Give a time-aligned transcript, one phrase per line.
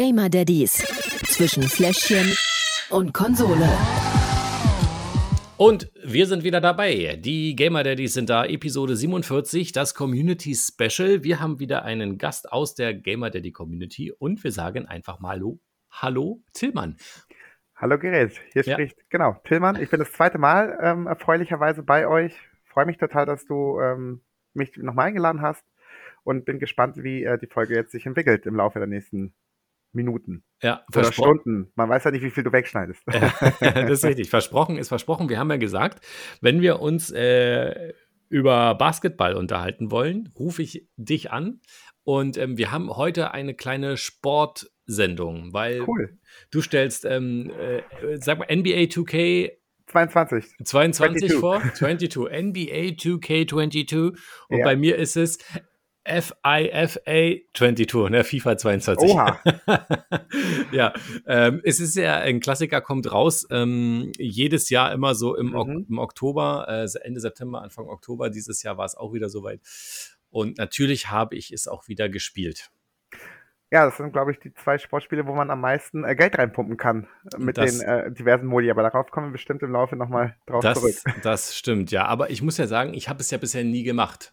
[0.00, 0.78] Gamer Daddies
[1.28, 2.34] zwischen Fläschchen
[2.88, 3.68] und Konsole.
[5.58, 7.18] Und wir sind wieder dabei.
[7.20, 11.22] Die Gamer Daddies sind da, Episode 47, das Community Special.
[11.22, 15.32] Wir haben wieder einen Gast aus der Gamer Daddy Community und wir sagen einfach mal
[15.34, 15.60] Hallo,
[15.90, 16.96] Hallo Tillmann.
[17.76, 18.72] Hallo Gerät, hier Ja.
[18.76, 19.82] spricht, genau, Tillmann.
[19.82, 22.32] Ich bin das zweite Mal ähm, erfreulicherweise bei euch.
[22.64, 24.22] Freue mich total, dass du ähm,
[24.54, 25.66] mich nochmal eingeladen hast
[26.24, 29.34] und bin gespannt, wie äh, die Folge jetzt sich entwickelt im Laufe der nächsten
[29.92, 31.40] Minuten Ja, oder versprochen.
[31.40, 31.72] Stunden.
[31.74, 33.02] Man weiß ja nicht, wie viel du wegschneidest.
[33.60, 34.30] das ist richtig.
[34.30, 35.28] Versprochen ist versprochen.
[35.28, 36.04] Wir haben ja gesagt,
[36.40, 37.92] wenn wir uns äh,
[38.28, 41.60] über Basketball unterhalten wollen, rufe ich dich an.
[42.04, 46.18] Und ähm, wir haben heute eine kleine Sportsendung, weil cool.
[46.50, 47.82] du stellst, ähm, äh,
[48.18, 49.52] sag mal, NBA 2K
[49.86, 50.44] 22.
[50.64, 51.32] 22 22.
[51.34, 54.16] vor, 22, NBA 2K22
[54.48, 54.64] und Ja.
[54.64, 55.38] bei mir ist es
[56.06, 59.10] FIFA 22, ne, FIFA 22.
[59.10, 59.40] Oha.
[60.72, 60.92] ja,
[61.26, 65.68] ähm, es ist ja ein Klassiker, kommt raus ähm, jedes Jahr immer so im, ok
[65.68, 65.86] Mhm.
[65.88, 68.30] im Oktober, äh, Ende September, Anfang Oktober.
[68.30, 69.60] Dieses Jahr war es auch wieder soweit.
[70.30, 72.70] Und natürlich habe ich es auch wieder gespielt.
[73.72, 76.76] Ja, das sind, glaube ich, die zwei Sportspiele, wo man am meisten äh, Geld reinpumpen
[76.76, 78.68] kann äh, mit Das- den äh, diversen Modi.
[78.70, 80.94] Aber darauf kommen wir bestimmt im Laufe nochmal drauf Das, zurück.
[81.22, 82.04] das stimmt, ja.
[82.06, 84.32] Aber ich muss ja sagen, ich habe es ja bisher nie gemacht.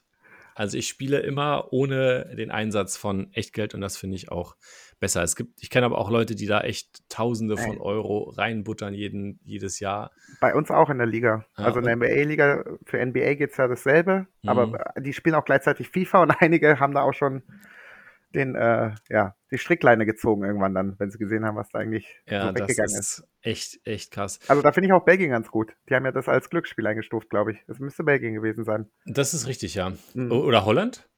[0.58, 4.56] Also ich spiele immer ohne den Einsatz von Echtgeld und das finde ich auch
[5.00, 5.22] besser.
[5.22, 7.80] Es gibt, ich kenne aber auch Leute, die da echt Tausende von Ey.
[7.80, 10.10] Euro reinbuttern jeden, jedes Jahr.
[10.42, 11.46] Bei uns auch in der Liga.
[11.60, 14.50] Ja, also in der NBA-Liga, für NBA geht's ja dasselbe, Mhm.
[14.50, 17.44] aber die spielen auch gleichzeitig FIFA und einige haben da auch schon
[18.38, 22.22] den, äh, ja, die Strickleine gezogen irgendwann dann, wenn sie gesehen haben, was da eigentlich
[22.28, 23.20] Ja, so weggegangen ist.
[23.20, 24.40] ist echt, echt krass.
[24.48, 25.74] Also da finde ich auch Belgien ganz gut.
[25.90, 27.64] Die haben ja das als Glücksspiel eingestuft, glaube ich.
[27.68, 28.90] Das müsste Belgien gewesen sein.
[29.06, 29.92] Das ist richtig, ja.
[30.14, 30.32] Mhm.
[30.32, 31.10] Oder Holland?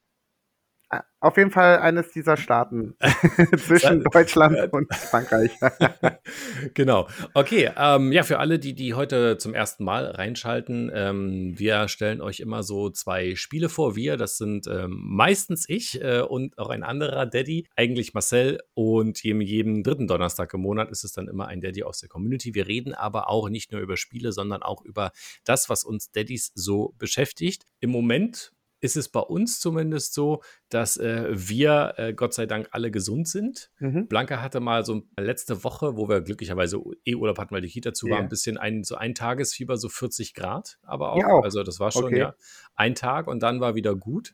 [0.91, 2.95] Ah, Auf jeden Fall eines dieser Staaten
[3.57, 5.51] zwischen Deutschland und Frankreich.
[6.73, 7.07] genau.
[7.35, 12.21] Okay, ähm, ja, für alle, die, die heute zum ersten Mal reinschalten, ähm, wir stellen
[12.21, 13.95] euch immer so zwei Spiele vor.
[13.95, 18.59] Wir, das sind ähm, meistens ich äh, und auch ein anderer Daddy, eigentlich Marcel.
[18.73, 22.09] Und jedem, jeden dritten Donnerstag im Monat ist es dann immer ein Daddy aus der
[22.09, 22.55] Community.
[22.55, 25.11] Wir reden aber auch nicht nur über Spiele, sondern auch über
[25.45, 27.65] das, was uns Daddys so beschäftigt.
[27.79, 32.69] Im Moment ist es bei uns zumindest so, dass äh, wir äh, Gott sei Dank
[32.71, 33.69] alle gesund sind.
[33.79, 34.07] mhm.
[34.07, 37.93] Blanca hatte mal so letzte Woche, wo wir glücklicherweise eh Urlaub hatten, weil die Kita
[37.93, 38.23] zu war, Ja.
[38.23, 41.19] ein bisschen ein, so ein Tagesfieber, so 40 Grad, aber auch.
[41.19, 41.43] Ja, auch.
[41.43, 42.19] Also das war schon, Okay.
[42.19, 42.35] ja,
[42.75, 44.33] ein Tag und dann war wieder gut.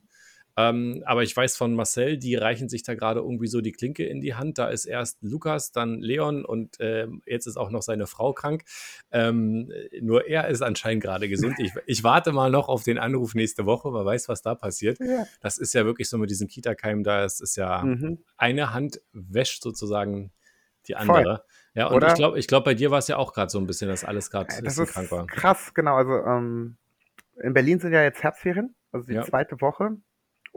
[0.58, 4.04] Ähm, aber ich weiß von Marcel, die reichen sich da gerade irgendwie so die Klinke
[4.06, 4.56] in die Hand.
[4.58, 8.64] Da ist erst Lukas, dann Leon und ähm, jetzt ist auch noch seine Frau krank.
[9.10, 11.56] Ähm, nur er ist anscheinend gerade gesund.
[11.58, 14.98] Ich, ich warte mal noch auf den Anruf nächste Woche, wer weiß, was da passiert.
[15.00, 15.26] Ja.
[15.40, 18.18] Das ist ja wirklich so mit diesen Kita-Keimen, da ist es ja Mhm.
[18.36, 20.32] eine Hand wäscht sozusagen
[20.88, 21.18] die Voll.
[21.18, 21.44] andere.
[21.74, 22.08] Ja, und Oder?
[22.08, 24.04] ich glaube, ich glaub, bei dir war es ja auch gerade so ein bisschen, dass
[24.04, 25.26] alles gerade ist krank war.
[25.26, 25.96] krass, genau.
[25.96, 26.76] Also ähm,
[27.42, 29.22] in Berlin sind ja jetzt Herbstferien, also die Ja.
[29.22, 29.96] zweite Woche.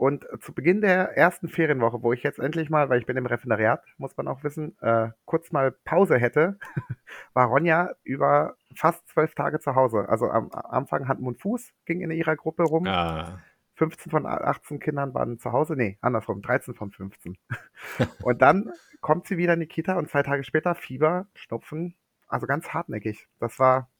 [0.00, 3.26] Und zu Beginn der ersten Ferienwoche, wo ich jetzt endlich mal, weil ich bin im
[3.26, 6.58] Referendariat, muss man auch wissen, äh, kurz mal Pause hätte,
[7.34, 10.08] war Ronja über fast zwölf Tage zu Hause.
[10.08, 12.86] Also am am Anfang Hand, Mund, Fuß ging in ihrer Gruppe rum.
[12.86, 13.42] Ah,
[13.74, 15.76] 15 von 18 Kindern waren zu Hause.
[15.76, 17.36] Nee, andersrum, 13 von 15.
[18.22, 18.72] und dann
[19.02, 21.94] kommt sie wieder in die Kita und zwei Tage später Fieber, Schnupfen,
[22.26, 23.28] also ganz hartnäckig.
[23.38, 23.90] Das war,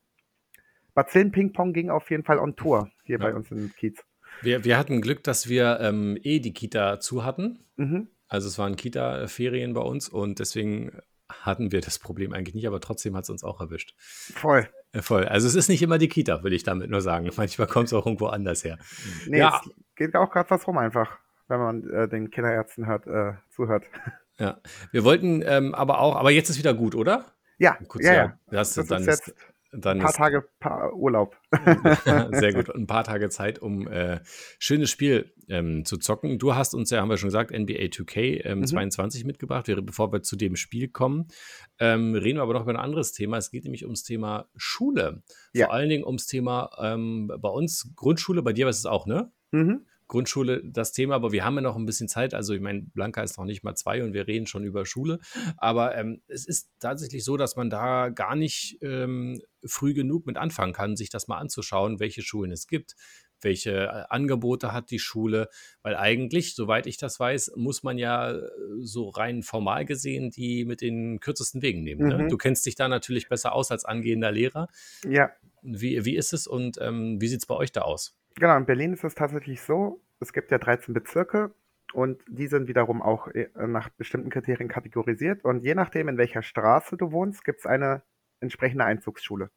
[0.94, 3.26] Bazillen Ping-Pong ging auf jeden Fall on Tour hier Ja.
[3.26, 4.02] bei uns in Kiez.
[4.42, 7.64] Wir, wir hatten Glück, dass wir ähm, eh die Kita zu hatten.
[7.76, 8.08] Mhm.
[8.28, 10.92] Also es waren Kita-Ferien bei uns und deswegen
[11.28, 13.94] hatten wir das Problem eigentlich nicht, aber trotzdem hat es uns auch erwischt.
[13.98, 14.68] Voll.
[14.92, 15.24] Äh, voll.
[15.26, 17.30] Also es ist nicht immer die Kita, will ich damit nur sagen.
[17.36, 18.78] Manchmal kommt es auch irgendwo anders her.
[19.26, 19.60] Nee, Ja.
[19.64, 21.18] es geht auch gerade was rum einfach,
[21.48, 23.84] wenn man äh, den Kinderärzten hört, äh, zuhört.
[24.38, 24.58] Ja.
[24.90, 27.26] Wir wollten ähm, aber auch, aber jetzt ist wieder gut, oder?
[27.58, 28.38] Ja, Kurz, ja, ja.
[28.50, 29.38] Das, Das dann ist ist, jetzt
[29.72, 31.36] dann ein paar ist, Tage paar Urlaub.
[32.32, 32.68] Sehr gut.
[32.74, 34.20] Und ein paar Tage Zeit, um äh,
[34.58, 36.38] schönes Spiel ähm, zu zocken.
[36.38, 38.66] Du hast uns ja, haben wir schon gesagt, NBA 2K ähm, Mhm.
[38.66, 39.68] 22 mitgebracht.
[39.68, 41.28] Wir, bevor wir zu dem Spiel kommen,
[41.78, 43.36] ähm, reden wir aber noch über ein anderes Thema.
[43.36, 45.22] Es geht nämlich ums Thema Schule.
[45.52, 45.66] Ja.
[45.66, 48.42] Vor allen Dingen ums Thema ähm, bei uns Grundschule.
[48.42, 49.30] Bei dir war es auch, ne?
[49.52, 49.86] Mhm.
[50.10, 52.34] Grundschule das Thema, aber wir haben ja noch ein bisschen Zeit.
[52.34, 55.20] Also ich meine, Blanca ist noch nicht mal zwei und wir reden schon über Schule.
[55.56, 60.36] Aber ähm, es ist tatsächlich so, dass man da gar nicht ähm, früh genug mit
[60.36, 62.96] anfangen kann, sich das mal anzuschauen, welche Schulen es gibt,
[63.40, 65.48] welche äh, Angebote hat die Schule,
[65.82, 68.40] weil eigentlich, soweit ich das weiß, muss man ja äh,
[68.80, 72.08] so rein formal gesehen die mit den kürzesten Wegen nehmen.
[72.08, 72.24] Ne?
[72.24, 72.28] Mhm.
[72.28, 74.66] Du kennst dich da natürlich besser aus als angehender Lehrer.
[75.08, 75.30] Ja,
[75.62, 78.16] Wie, wie ist es und ähm, wie sieht es bei euch da aus?
[78.36, 81.52] Genau, in Berlin ist es tatsächlich so, es gibt ja 13 Bezirke
[81.92, 85.44] und die sind wiederum auch äh, nach bestimmten Kriterien kategorisiert.
[85.44, 88.02] Und je nachdem, in welcher Straße du wohnst, gibt es eine
[88.40, 89.50] entsprechende Einzugsschule.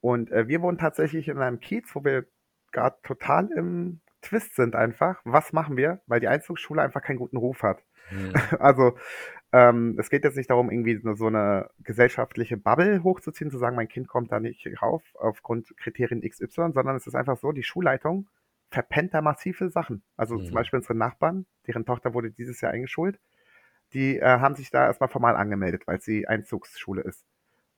[0.00, 2.26] Und äh, wir wohnen tatsächlich in einem Kiez, wo wir
[2.72, 5.20] gerade total im Twist sind einfach.
[5.24, 6.00] Was machen wir?
[6.06, 7.82] Weil die Einzugsschule einfach keinen guten Ruf hat.
[8.10, 8.32] Mhm.
[8.58, 8.98] Also
[9.54, 13.86] ähm, es geht jetzt nicht darum, irgendwie so eine gesellschaftliche Bubble hochzuziehen, zu sagen, mein
[13.86, 18.28] Kind kommt da nicht rauf aufgrund Kriterien XY, sondern es ist einfach so, die Schulleitung
[18.70, 20.02] verpennt da massive Sachen.
[20.16, 20.46] Also mhm.
[20.46, 23.20] zum Beispiel unsere Nachbarn, deren Tochter wurde dieses Jahr eingeschult,
[23.92, 27.24] die äh, haben sich da erstmal formal angemeldet, weil sie Einzugsschule ist.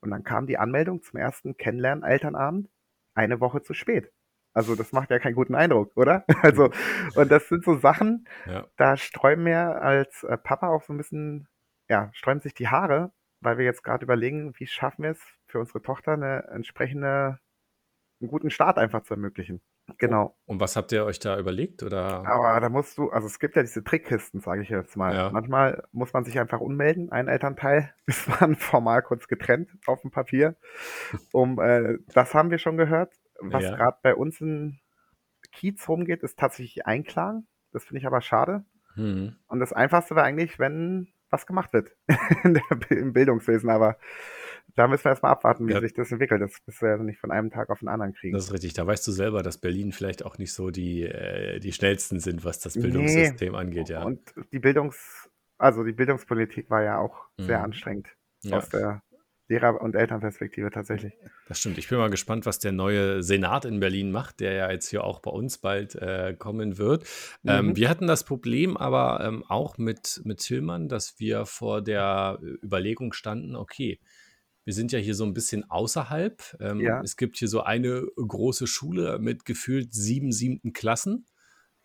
[0.01, 2.71] Und dann kam die Anmeldung zum ersten Kennenlernen-Elternabend
[3.15, 4.11] eine Woche zu spät.
[4.55, 6.25] Also das macht ja keinen guten Eindruck, oder?
[6.43, 6.71] Also,
[7.17, 8.67] und das sind so Sachen, ja.
[8.79, 11.47] da sträuben wir als äh, Papa auch so ein bisschen,
[11.89, 15.61] ja, sträuben sich die Haare, weil wir jetzt gerade überlegen, wie schaffen wir es für
[15.61, 17.39] unsere Tochter eine entsprechende,
[18.21, 19.61] einen guten Start einfach zu ermöglichen.
[19.99, 20.37] Genau.
[20.47, 21.83] Und was habt ihr euch da überlegt?
[21.83, 22.27] Oder?
[22.27, 25.15] Aber da musst du, also es gibt ja diese Trickkisten, sage ich jetzt mal.
[25.15, 25.31] Ja.
[25.31, 30.11] Manchmal muss man sich einfach unmelden, ein Elternteil ist man formal kurz getrennt auf dem
[30.11, 30.57] Papier.
[31.33, 33.15] Um, äh, das haben wir schon gehört.
[33.41, 33.77] Was ja.
[33.77, 34.81] gerade bei uns in
[35.53, 37.47] Kiez rumgeht, ist tatsächlich Einklagen.
[37.73, 38.65] Das finde ich aber schade.
[38.95, 39.37] Hm.
[39.47, 41.95] Und das Einfachste wäre eigentlich, wenn was gemacht wird
[42.91, 43.69] im Bildungswesen.
[43.71, 43.99] Aber
[44.75, 45.81] da müssen wir erstmal abwarten, wie ja.
[45.81, 46.41] sich das entwickelt.
[46.41, 48.35] Das wirst du ja nicht von einem Tag auf den anderen kriegen.
[48.35, 48.75] Das ist richtig.
[48.75, 52.45] Da weißt du selber, dass Berlin vielleicht auch nicht so die, äh, die schnellsten sind,
[52.45, 53.59] was das Bildungssystem nee.
[53.59, 54.03] angeht, ja.
[54.03, 57.45] Und die Bildungs-, also die Bildungspolitik war ja auch mhm.
[57.45, 58.09] sehr anstrengend
[58.43, 58.57] ja.
[58.57, 59.03] aus der
[59.49, 61.13] Lehrer- und Elternperspektive tatsächlich.
[61.49, 61.79] Das stimmt.
[61.79, 65.05] Ich bin mal gespannt, was der neue Senat in Berlin macht, der ja jetzt hier
[65.05, 67.05] auch bei uns bald äh, kommen wird.
[67.45, 67.69] Ähm, mhm.
[67.71, 72.39] Ähm, wir hatten das Problem aber ähm, auch mit, mit Tillmann, dass wir vor der
[72.63, 74.01] Überlegung standen, okay,
[74.65, 76.57] wir sind ja hier so ein bisschen außerhalb.
[76.61, 77.01] Ähm, ja.
[77.01, 81.27] Es gibt hier so eine große Schule mit gefühlt sieben siebten Klassen.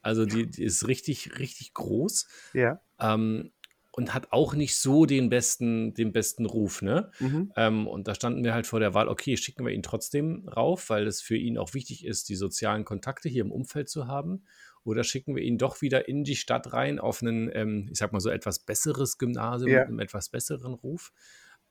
[0.02, 2.28] Also die, die ist richtig, richtig groß.
[2.54, 2.82] Ja.
[3.00, 3.52] Ähm,
[3.92, 7.12] und hat auch nicht so den besten, den besten Ruf, ne?
[7.20, 7.52] Mhm.
[7.58, 10.90] Ähm, und da standen wir halt vor der Wahl, okay, schicken wir ihn trotzdem rauf,
[10.90, 14.44] weil es für ihn auch wichtig ist, die sozialen Kontakte hier im Umfeld zu haben.
[14.84, 18.14] Oder schicken wir ihn doch wieder in die Stadt rein auf ein, ähm, ich sag
[18.14, 19.80] mal so etwas besseres Gymnasium ja.
[19.80, 21.12] mit einem etwas besseren Ruf.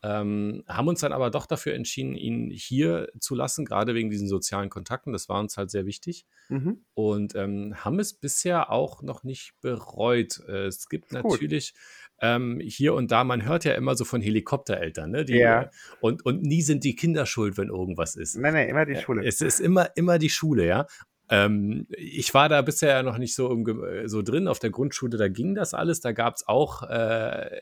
[0.02, 4.28] Ähm, haben uns dann aber doch dafür entschieden, ihn hier zu lassen, gerade wegen diesen
[4.28, 5.12] sozialen Kontakten.
[5.12, 6.26] Das war uns halt sehr wichtig.
[6.48, 6.84] Mhm.
[6.94, 10.40] Und ähm, haben es bisher auch noch nicht bereut.
[10.48, 11.74] Äh, es gibt natürlich
[12.22, 15.24] ähm, hier und da, man hört ja immer so von Helikoptereltern, ne?
[15.24, 15.70] Die, ja.
[16.00, 18.36] und, und nie sind die Kinder schuld, wenn irgendwas ist.
[18.36, 19.26] Nein, nein, immer die Schule.
[19.26, 20.86] Es ist immer, immer die Schule, ja.
[21.30, 23.64] Ähm, ich war da bisher noch nicht so,
[24.06, 24.48] so drin.
[24.48, 26.00] Auf der Grundschule, da ging das alles.
[26.00, 27.60] Da gab es auch äh,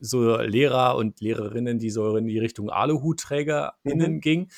[0.00, 4.20] so Lehrer und Lehrerinnen, die so in die Richtung AluhutträgerInnen mhm.
[4.20, 4.48] ging.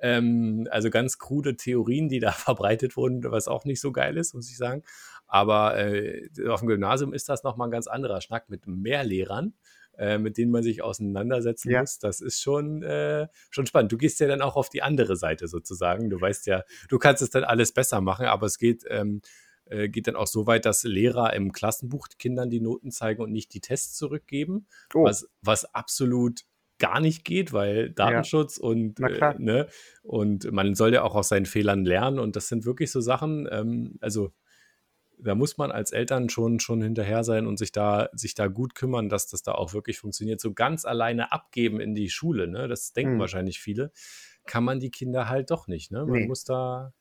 [0.00, 4.34] Ähm, also ganz krude Theorien, die da verbreitet wurden, was auch nicht so geil ist,
[4.34, 4.82] muss ich sagen.
[5.26, 9.54] Aber äh, auf dem Gymnasium ist das nochmal ein ganz anderer Schnack mit mehr Lehrern.
[9.98, 11.80] Äh, mit denen man sich auseinandersetzen ja.
[11.80, 11.98] muss.
[11.98, 13.90] Das ist schon, äh, schon spannend.
[13.90, 16.08] Du gehst ja dann auch auf die andere Seite sozusagen.
[16.08, 19.22] Du weißt ja, du kannst es dann alles besser machen, aber es geht ähm,
[19.70, 23.32] äh, geht dann auch so weit, dass Lehrer im Klassenbuch Kindern die Noten zeigen und
[23.32, 25.04] nicht die Tests zurückgeben, oh.
[25.04, 26.44] was, was absolut
[26.78, 28.64] gar nicht geht, weil Datenschutz ja.
[28.64, 29.66] und, äh, ne,
[30.02, 33.48] und man soll ja auch aus seinen Fehlern lernen und das sind wirklich so Sachen,
[33.50, 34.32] ähm, also
[35.20, 38.74] da muss man als Eltern schon, schon hinterher sein und sich da, sich da gut
[38.76, 40.40] kümmern, dass das da auch wirklich funktioniert.
[40.40, 42.68] So ganz alleine abgeben in die Schule, ne?
[42.68, 43.20] das denken hm.
[43.20, 43.90] wahrscheinlich viele,
[44.46, 45.90] kann man die Kinder halt doch nicht.
[45.90, 46.06] Ne?
[46.06, 46.26] Man nee.
[46.26, 46.92] muss da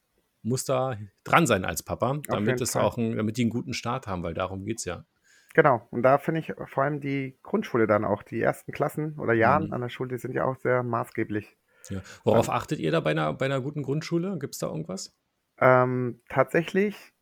[0.42, 4.08] muss da dran sein als Papa, damit es auch ein, damit die einen guten Start
[4.08, 5.06] haben, weil darum geht es ja.
[5.54, 9.34] Genau, und da finde ich vor allem die Grundschule dann auch, die ersten Klassen oder
[9.34, 9.74] Jahren mhm.
[9.74, 11.58] an der Schule, die sind ja auch sehr maßgeblich.
[11.90, 12.02] Ja.
[12.24, 14.38] Worauf ähm, achtet ihr da bei einer, bei einer guten Grundschule?
[14.40, 15.16] Gibt es da irgendwas?
[15.60, 17.14] Ähm, tatsächlich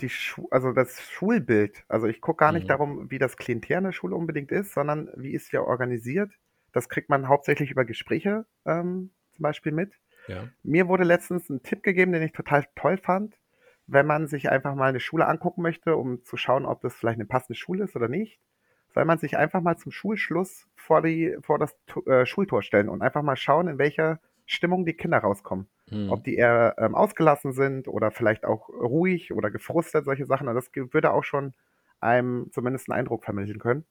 [0.00, 1.84] die Schu also das Schulbild.
[1.88, 2.68] Also ich gucke gar nicht mhm.
[2.68, 6.30] darum, wie das Klientel in der Schule unbedingt ist, sondern wie ist ja organisiert.
[6.72, 9.94] Das kriegt man hauptsächlich über Gespräche ähm, zum Beispiel mit.
[10.28, 10.48] Ja.
[10.62, 13.38] Mir wurde letztens ein Tipp gegeben, den ich total toll fand.
[13.86, 17.18] Wenn man sich einfach mal eine Schule angucken möchte, um zu schauen, ob das vielleicht
[17.18, 18.38] eine passende Schule ist oder nicht,
[18.94, 21.74] soll man sich einfach mal zum Schulschluss vor, die, vor das
[22.06, 25.68] äh, Schultor stellen und einfach mal schauen, in welcher Stimmung die Kinder rauskommen.
[25.88, 26.10] Hm.
[26.10, 30.48] Ob die eher ähm, ausgelassen sind oder vielleicht auch ruhig oder gefrustet, solche Sachen.
[30.48, 31.54] Und das würde auch schon
[32.00, 33.84] einem zumindest einen Eindruck vermitteln können.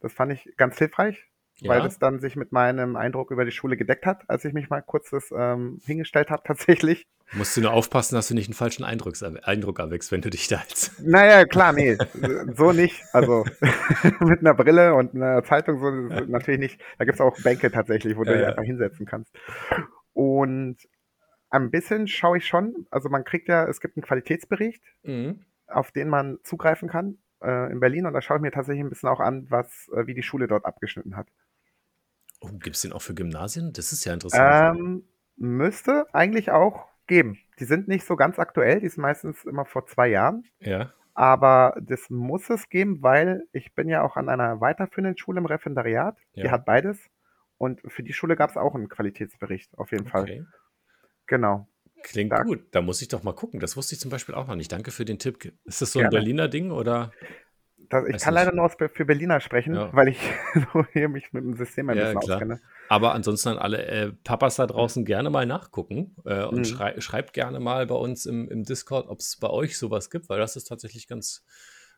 [0.00, 1.28] Das fand ich ganz hilfreich
[1.60, 1.70] ja.
[1.70, 4.70] weil das dann sich mit meinem Eindruck über die Schule gedeckt hat, als ich mich
[4.70, 7.06] mal kurz das ähm, hingestellt habe tatsächlich.
[7.32, 10.48] Musst du nur aufpassen, dass du nicht einen falschen Eindruck, Eindruck erweckst, wenn du dich
[10.48, 10.92] da als.
[11.04, 11.96] Naja, klar, nee,
[12.54, 13.02] so nicht.
[13.12, 13.44] Also
[14.20, 16.80] mit einer Brille und einer Zeitung so natürlich nicht.
[16.98, 19.34] Da gibt es auch Bänke tatsächlich, wo du dich einfach hinsetzen kannst.
[20.12, 20.76] Und
[21.50, 24.82] ein bisschen schaue ich schon, also man kriegt ja, es gibt einen Qualitätsbericht.
[25.02, 25.44] Mhm.
[25.66, 28.06] auf den man zugreifen kann äh, in Berlin.
[28.06, 30.46] Und da schaue ich mir tatsächlich ein bisschen auch an, was, äh, wie die Schule
[30.46, 31.28] dort abgeschnitten hat.
[32.44, 33.72] Oh, Gibt es den auch für Gymnasien?
[33.72, 34.78] Das ist ja interessant.
[34.78, 35.04] Ähm,
[35.36, 37.38] müsste eigentlich auch geben.
[37.58, 40.44] Die sind nicht so ganz aktuell, die sind meistens immer vor zwei Jahren.
[40.60, 40.92] ja.
[41.16, 45.46] Aber das muss es geben, weil ich bin ja auch an einer weiterführenden Schule im
[45.46, 46.16] Referendariat.
[46.34, 46.50] Die Ja.
[46.50, 46.98] hat beides.
[47.56, 50.22] Und für die Schule gab es auch einen Qualitätsbericht, auf jeden Fall.
[50.24, 50.44] Okay.
[51.28, 51.68] Genau.
[52.02, 52.66] Klingt Da- gut.
[52.72, 53.60] Da muss ich doch mal gucken.
[53.60, 54.72] Das wusste ich zum Beispiel auch noch nicht.
[54.72, 55.52] Danke für den Tipp.
[55.64, 56.16] Ist das so ein Gerne.
[56.16, 57.12] Berliner Ding oder?
[57.94, 58.44] Das, ich Weiß kann nicht.
[58.44, 59.88] leider nur für Berliner sprechen, Ja.
[59.92, 60.18] weil ich
[60.72, 62.36] so hier mich mit dem System ein Ja, bisschen klar.
[62.38, 62.60] auskenne.
[62.88, 66.64] Aber ansonsten an alle äh, Papas da draußen gerne mal nachgucken äh, und Mhm.
[66.64, 70.28] schrei schreibt gerne mal bei uns im, im Discord, ob es bei euch sowas gibt,
[70.28, 71.44] weil das ist tatsächlich ganz,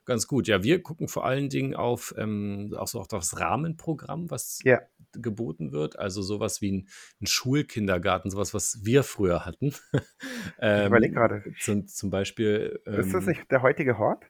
[0.04, 0.46] ganz gut.
[0.48, 4.80] Ja, wir gucken vor allen Dingen auf, ähm, auch so auf das Rahmenprogramm, was Ja.
[5.12, 5.98] geboten wird.
[5.98, 6.88] Also sowas wie ein,
[7.22, 9.74] ein Schulkindergarten, sowas, was wir früher hatten.
[10.60, 11.42] ähm, überleg gerade.
[11.58, 12.80] Zum, zum Beispiel.
[12.84, 14.24] Ist das ähm, nicht der heutige Hort?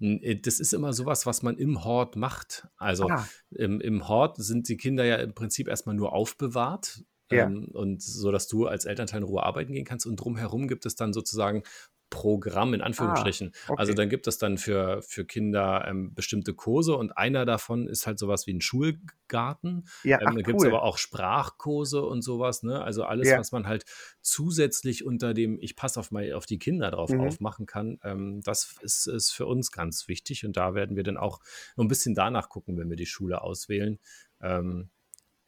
[0.00, 2.68] Äh, Das ist immer sowas, was man im Hort macht.
[2.76, 7.02] Also Ah, im, im Hort sind die Kinder ja im Prinzip erstmal nur aufbewahrt.
[7.30, 7.44] Ja.
[7.46, 10.06] Ähm, und so, dass du als Elternteil in Ruhe arbeiten gehen kannst.
[10.06, 11.62] Und drumherum gibt es dann sozusagen
[12.10, 13.52] Programm in Anführungsstrichen.
[13.66, 13.76] okay.
[13.76, 18.06] Also dann gibt es dann für, für Kinder ähm, bestimmte Kurse und einer davon ist
[18.06, 19.88] halt sowas wie ein Schulgarten.
[20.02, 22.82] ja, Ähm, da gibt es aber auch Sprachkurse und sowas, ne?
[22.82, 23.36] Also alles, Ja.
[23.36, 23.84] was man halt
[24.22, 27.18] zusätzlich unter dem Ich passe auf, auf die Kinder drauf Mhm.
[27.18, 30.44] aufmachen kann, ähm, das ist, ist für uns ganz wichtig.
[30.44, 31.40] Und da werden wir dann auch
[31.76, 33.98] noch ein bisschen danach gucken, wenn wir die Schule auswählen.
[34.40, 34.90] Ähm,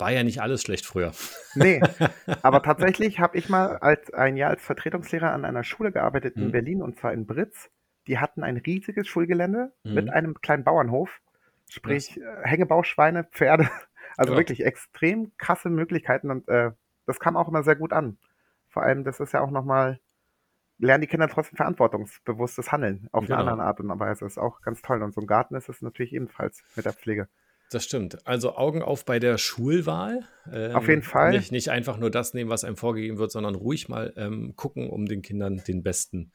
[0.01, 1.13] war ja nicht alles schlecht früher.
[1.55, 1.81] Nee,
[2.43, 6.47] aber tatsächlich habe ich mal als ein Jahr als Vertretungslehrer an einer Schule gearbeitet in
[6.49, 6.53] Mhm.
[6.53, 7.71] Berlin und zwar in Britz.
[8.07, 9.95] Die hatten ein riesiges Schulgelände Mhm.
[9.95, 11.21] mit einem kleinen Bauernhof,
[11.69, 13.69] sprich äh, Hängebauschweine, Pferde,
[14.17, 14.39] also Ja.
[14.39, 16.71] wirklich extrem krasse Möglichkeiten und äh,
[17.07, 18.19] das kam auch immer sehr gut an.
[18.69, 19.99] Vor allem, das ist ja auch nochmal,
[20.79, 23.41] lernen die Kinder trotzdem verantwortungsbewusstes Handeln auf Genau.
[23.41, 24.25] eine andere Art und Weise.
[24.25, 25.03] Das ist auch ganz toll.
[25.03, 27.29] Und so ein Garten ist es natürlich ebenfalls mit der Pflege.
[27.71, 28.27] Das stimmt.
[28.27, 30.25] Also Augen auf bei der Schulwahl.
[30.53, 31.31] Ähm, Auf jeden Fall.
[31.31, 34.91] Nicht, nicht einfach nur das nehmen, was einem vorgegeben wird, sondern ruhig mal ähm, gucken,
[34.91, 36.33] um den Kindern den besten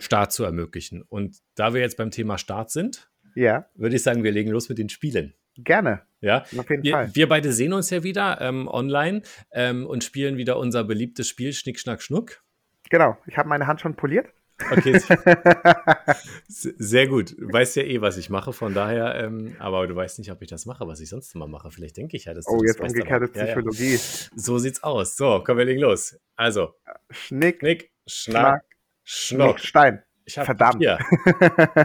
[0.00, 1.02] Start zu ermöglichen.
[1.02, 4.70] Und da wir jetzt beim Thema Start sind, Ja, würde ich sagen, wir legen los
[4.70, 5.34] mit den Spielen.
[5.58, 6.02] gerne.
[6.20, 7.10] Ja, Auf jeden wir, Fall.
[7.14, 11.52] wir beide sehen uns ja wieder ähm, online ähm, und spielen wieder unser beliebtes Spiel
[11.52, 12.42] Schnick, Schnack, Schnuck.
[12.90, 13.18] Genau.
[13.26, 14.26] Ich habe meine Hand schon poliert.
[14.72, 14.98] Okay,
[16.48, 17.36] sehr gut.
[17.38, 20.42] Du weißt ja eh, was ich mache, von daher, ähm, aber du weißt nicht, ob
[20.42, 21.70] ich das mache, was ich sonst immer mache.
[21.70, 23.54] Vielleicht denke ich ja, dass Oh, das jetzt umgekehrte aber- ja, ja.
[23.54, 23.96] Psychologie.
[24.36, 25.16] So sieht's aus.
[25.16, 26.18] So, komm, wir legen los.
[26.36, 26.74] Also,
[27.10, 28.62] Schnick, Knick, Schnack.
[29.04, 30.02] Schnuck, Stein.
[30.24, 30.76] Ich hab Verdammt.
[30.78, 30.98] Hier.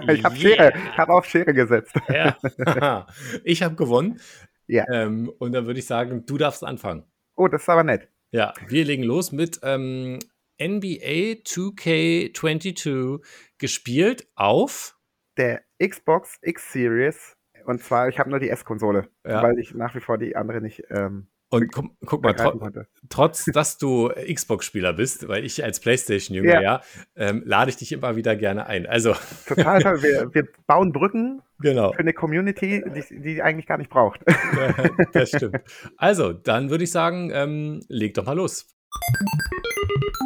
[0.10, 0.36] ich habe Yeah.
[0.36, 0.74] Schere.
[0.92, 1.94] Ich habe auf Schere gesetzt.
[2.10, 2.38] Ja.
[3.46, 4.20] ich habe gewonnen.
[4.68, 4.86] Ja.
[4.92, 7.06] Ähm, und dann würde ich sagen, du darfst anfangen.
[7.36, 8.10] Oh, das ist aber nett.
[8.32, 10.20] Ja, wir legen los mit ähm,
[10.68, 13.20] NBA 2K22
[13.58, 14.98] gespielt auf.
[15.38, 17.36] Der Xbox X Series.
[17.66, 19.42] Und zwar, ich habe nur die S-Konsole, Ja.
[19.42, 22.88] weil ich nach wie vor die andere nicht ähm, Und guck, guck mal, tro konnte.
[23.10, 26.62] trotz dass du Xbox-Spieler bist, weil ich als PlayStation-Jünger, Ja.
[26.62, 26.82] ja,
[27.16, 28.86] ähm, lade ich dich immer wieder gerne ein.
[28.86, 29.14] Also,
[29.48, 30.04] Total toll.
[30.04, 31.94] Wir, wir bauen Brücken genau.
[31.94, 34.22] für eine Community, die, die eigentlich gar nicht braucht.
[35.14, 35.62] Das stimmt.
[35.96, 38.68] Also, dann würde ich sagen, ähm, leg doch mal los.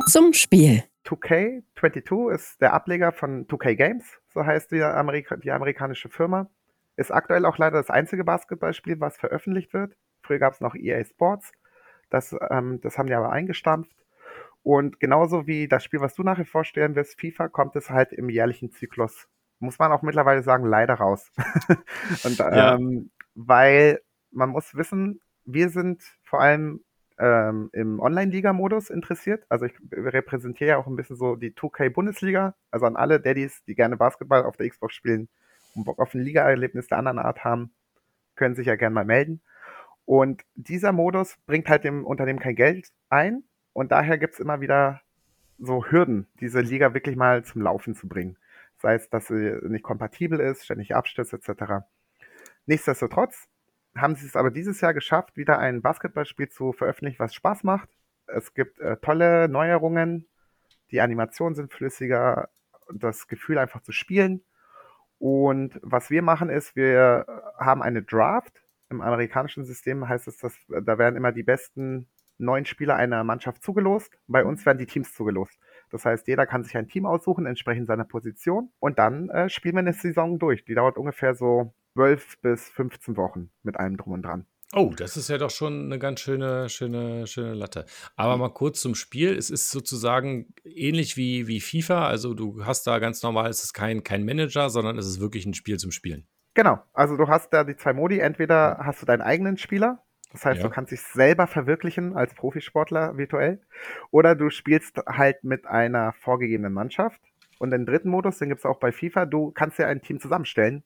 [0.08, 0.84] Zum Spiel.
[1.06, 6.50] 2K22 ist der Ableger von 2K Games, so heißt die, Amerika die amerikanische Firma.
[6.96, 9.96] Ist aktuell auch leider das einzige Basketballspiel, was veröffentlicht wird.
[10.22, 11.52] Früher gab es noch EA Sports.
[12.10, 13.96] Das, ähm, das haben die aber eingestampft.
[14.64, 18.30] Und genauso wie das Spiel, was du nachher vorstellen wirst, FIFA, kommt es halt im
[18.30, 19.28] jährlichen Zyklus,
[19.60, 21.32] muss man auch mittlerweile sagen, leider raus.
[22.24, 22.76] Und, Ja.
[22.76, 26.84] ähm, weil man muss wissen, wir sind vor allem
[27.20, 29.46] ähm, im Online-Liga-Modus interessiert.
[29.50, 32.56] Also ich repräsentiere ja auch ein bisschen so die 2K-Bundesliga.
[32.72, 35.28] Also an alle Daddies, die gerne Basketball auf der Xbox spielen
[35.76, 37.72] und Bock auf ein Liga-Erlebnis der anderen Art haben,
[38.36, 39.42] können sich ja gerne mal melden.
[40.06, 43.44] Und dieser Modus bringt halt dem Unternehmen kein Geld ein.
[43.74, 45.02] Und daher gibt's immer wieder
[45.60, 48.38] so Hürden, diese Liga wirklich mal zum Laufen zu bringen.
[48.78, 51.86] Sei es, dass sie nicht kompatibel ist, ständig Abstürze etc.
[52.68, 53.48] Nichtsdestotrotz
[54.01, 57.89] haben sie es aber dieses Jahr geschafft, wieder ein Basketballspiel zu veröffentlichen, was Spaß macht.
[58.27, 60.27] Es gibt äh, tolle Neuerungen,
[60.92, 62.50] die Animationen sind flüssiger,
[62.94, 64.44] das Gefühl einfach zu spielen.
[65.20, 67.25] Und was wir machen ist, wir
[67.58, 68.62] haben eine Draft.
[68.89, 73.63] Im amerikanischen System heißt es, dass da werden immer die besten neun Spieler einer Mannschaft
[73.63, 74.18] zugelost.
[74.27, 75.60] Bei uns werden die Teams zugelost.
[75.89, 78.70] Das heißt, jeder kann sich ein Team aussuchen, entsprechend seiner Position.
[78.80, 80.63] Und dann äh, spielen wir eine Saison durch.
[80.66, 84.46] Die dauert ungefähr so 12 bis 15 Wochen mit allem drum und dran.
[84.75, 87.86] Oh, das ist ja doch schon eine ganz schöne, schöne, schöne Latte.
[88.16, 89.36] Aber mal kurz zum Spiel.
[89.36, 92.08] Es ist sozusagen ähnlich wie, wie FIFA.
[92.08, 95.48] Also du hast da ganz normal, es ist kein, kein Manager, sondern es ist wirklich
[95.48, 96.27] ein Spiel zum Spielen.
[96.54, 98.20] Genau, also du hast da die zwei Modi.
[98.20, 100.68] Entweder hast du deinen eigenen Spieler, das heißt, Ja.
[100.68, 103.62] du kannst dich selber verwirklichen als Profisportler virtuell,
[104.12, 107.22] oder du spielst halt mit einer vorgegebenen Mannschaft.
[107.58, 110.20] Und den dritten Modus, den gibt es auch bei FIFA, du kannst dir ein Team
[110.20, 110.84] zusammenstellen,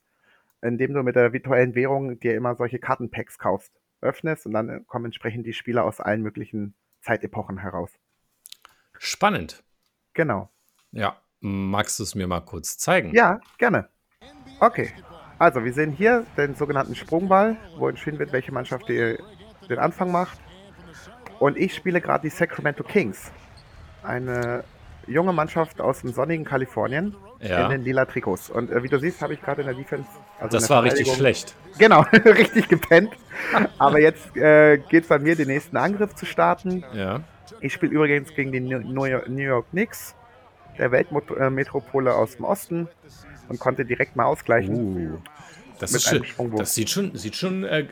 [0.62, 5.06] indem du mit der virtuellen Währung dir immer solche Kartenpacks kaufst, öffnest und dann kommen
[5.06, 7.92] entsprechend die Spieler aus allen möglichen Zeitepochen heraus.
[8.98, 9.64] Spannend.
[10.14, 10.50] Genau.
[10.92, 11.18] Ja.
[11.44, 13.16] Magst du es mir mal kurz zeigen?
[13.16, 13.90] Ja, gerne.
[14.60, 14.92] Okay.
[15.40, 19.18] Also, wir sehen hier den sogenannten Sprungball, wo entschieden wird, welche Mannschaft die,
[19.68, 20.40] den Anfang macht.
[21.40, 23.32] Und ich spiele gerade die Sacramento Kings.
[24.04, 24.64] Eine
[25.08, 27.66] junge Mannschaft aus dem sonnigen Kalifornien Ja.
[27.66, 28.50] in den lila Trikots.
[28.50, 30.08] Und äh, wie du siehst, habe ich gerade in der Defense.
[30.40, 31.56] Also Das war richtig schlecht.
[31.78, 33.12] Genau, richtig gepennt.
[33.78, 36.84] Aber jetzt äh, geht es bei mir, den nächsten Angriff zu starten.
[36.94, 37.22] Ja.
[37.60, 40.16] Ich spiele übrigens gegen die New York, New York Knicks,
[40.78, 42.88] der Weltmetropole aus dem Osten
[43.50, 45.14] und konnte direkt mal ausgleichen.
[45.14, 45.18] Uh,
[45.80, 46.24] das ist schön.
[46.56, 47.86] Das sieht schon, sieht schon äh, äh,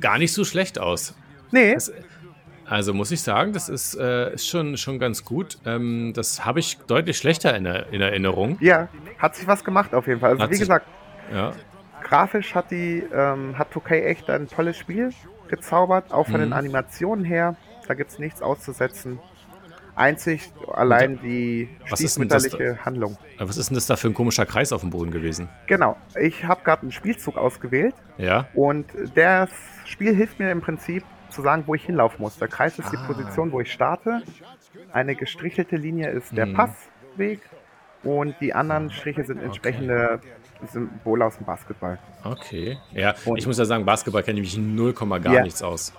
[0.00, 1.14] gar nicht so schlecht aus.
[1.52, 1.92] Nee, Das,
[2.68, 5.58] also muss ich sagen, das ist, äh, ist schon, schon ganz gut.
[5.64, 8.58] Ähm, das habe ich deutlich schlechter in, in Erinnerung.
[8.60, 10.30] ja, hat sich was gemacht auf jeden Fall.
[10.30, 10.86] Also Hat wie gesagt,
[11.32, 11.52] Ja.
[12.02, 15.10] grafisch hat die ähm, hat 2K echt ein tolles Spiel
[15.48, 16.44] gezaubert, auch von Mhm.
[16.46, 17.56] den Animationen her.
[17.88, 19.18] Da gibt es nichts auszusetzen.
[19.94, 23.16] Einzig allein die stiefmütterliche Handlung.
[23.38, 25.48] Was ist denn das da für ein komischer Kreis auf dem Boden gewesen?
[25.68, 28.46] Genau, ich habe gerade einen Spielzug ausgewählt Ja.
[28.54, 29.48] und das
[29.86, 31.02] Spiel hilft mir im Prinzip
[31.36, 32.38] zu sagen, wo ich hinlaufen muss.
[32.38, 33.06] Der Kreis ist die Ah.
[33.06, 34.22] Position, wo ich starte.
[34.92, 36.54] Eine gestrichelte Linie ist der Mhm.
[36.54, 37.40] Passweg
[38.02, 40.20] und die anderen Striche sind entsprechende
[40.72, 41.98] Symbole aus dem Basketball.
[42.24, 42.78] Okay.
[42.92, 45.42] Ja, Und- ich muss ja sagen, Basketball kenne ich mich 0, gar Ja.
[45.42, 45.92] nichts aus.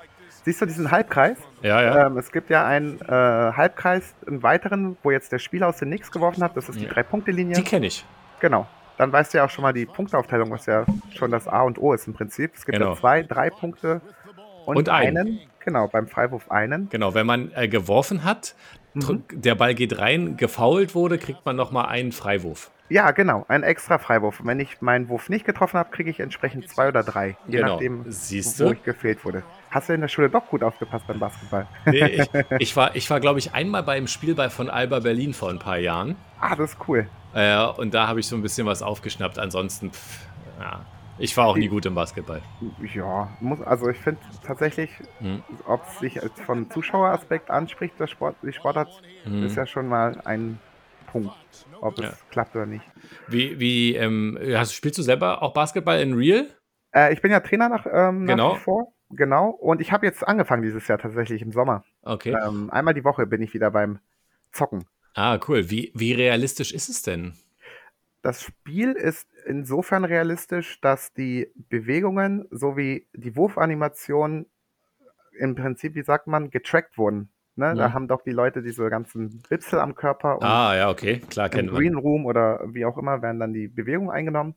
[0.43, 1.37] Siehst du diesen Halbkreis?
[1.61, 2.07] Ja, ja.
[2.07, 5.89] Ähm, es gibt ja einen äh, Halbkreis, einen weiteren, wo jetzt der Spieler aus den
[5.89, 6.55] Nix geworfen hat.
[6.55, 6.89] Das ist die Ja.
[6.93, 7.55] Drei-Punkte-Linie.
[7.55, 8.05] Die kenne ich.
[8.39, 8.65] Genau.
[8.97, 11.77] Dann weißt du ja auch schon mal die Punkteaufteilung, was ja schon das A und
[11.77, 12.53] O ist im Prinzip.
[12.55, 12.93] Es gibt Genau.
[12.93, 14.01] ja zwei, drei Punkte
[14.67, 15.39] und, Und einen.
[15.63, 16.89] Genau, beim Freiwurf einen.
[16.89, 18.55] Genau, wenn man äh, geworfen hat,
[18.95, 22.71] dr- der Ball geht rein, gefoult wurde, kriegt man nochmal einen Freiwurf.
[22.89, 24.39] Ja, genau, ein extra Freiwurf.
[24.45, 27.35] Wenn ich meinen Wurf nicht getroffen habe, kriege ich entsprechend zwei oder drei.
[27.47, 27.73] Je Genau.
[27.73, 28.73] nachdem, Siehst wo du?
[28.73, 29.43] ich gefehlt wurde.
[29.71, 31.67] Hast du in der Schule doch gut aufgepasst beim Basketball?
[31.85, 35.33] Nee, ich, ich war, ich war glaube ich, einmal beim Spiel bei von Alba Berlin
[35.33, 36.15] vor ein paar Jahren.
[36.39, 37.07] Ah, das ist cool.
[37.33, 39.37] Äh, und da habe ich so ein bisschen was aufgeschnappt.
[39.37, 40.19] Ansonsten, pff,
[40.61, 40.85] ja,
[41.19, 42.41] ich war auch nie gut im Basketball.
[42.93, 45.43] Ja, muss, also ich finde tatsächlich, Hm.
[45.65, 48.89] ob es sich von Zuschaueraspekt anspricht, das Sport, die Sportart,
[49.23, 49.43] Hm.
[49.43, 50.59] ist ja schon mal ein
[51.07, 51.35] Punkt,
[51.81, 52.13] ob es Ja.
[52.29, 52.85] klappt oder nicht.
[53.27, 56.47] Wie, wie ähm, hast, spielst du selber auch Basketball in Real?
[56.93, 58.55] Äh, ich bin ja Trainer nach, ähm, nach Genau.
[58.55, 58.93] wie vor.
[59.09, 59.49] Genau.
[59.49, 61.83] Und ich habe jetzt angefangen dieses Jahr tatsächlich im Sommer.
[62.01, 62.35] Okay.
[62.45, 63.99] Ähm, einmal die Woche bin ich wieder beim
[64.51, 64.85] Zocken.
[65.13, 65.69] Ah, cool.
[65.69, 67.33] Wie, wie realistisch ist es denn?
[68.27, 74.47] Das Spiel ist insofern realistisch, dass die Bewegungen sowie die Wurfanimationen
[75.39, 77.29] im Prinzip, wie sagt man, getrackt wurden.
[77.55, 77.73] Ne?
[77.77, 77.93] Da Mhm.
[77.93, 81.21] haben doch die Leute diese ganzen Wipsel am Körper und Ah, ja, okay.
[81.29, 81.77] Klar, kennen wir.
[81.79, 84.55] Green Room oder wie auch immer werden dann die Bewegungen eingenommen.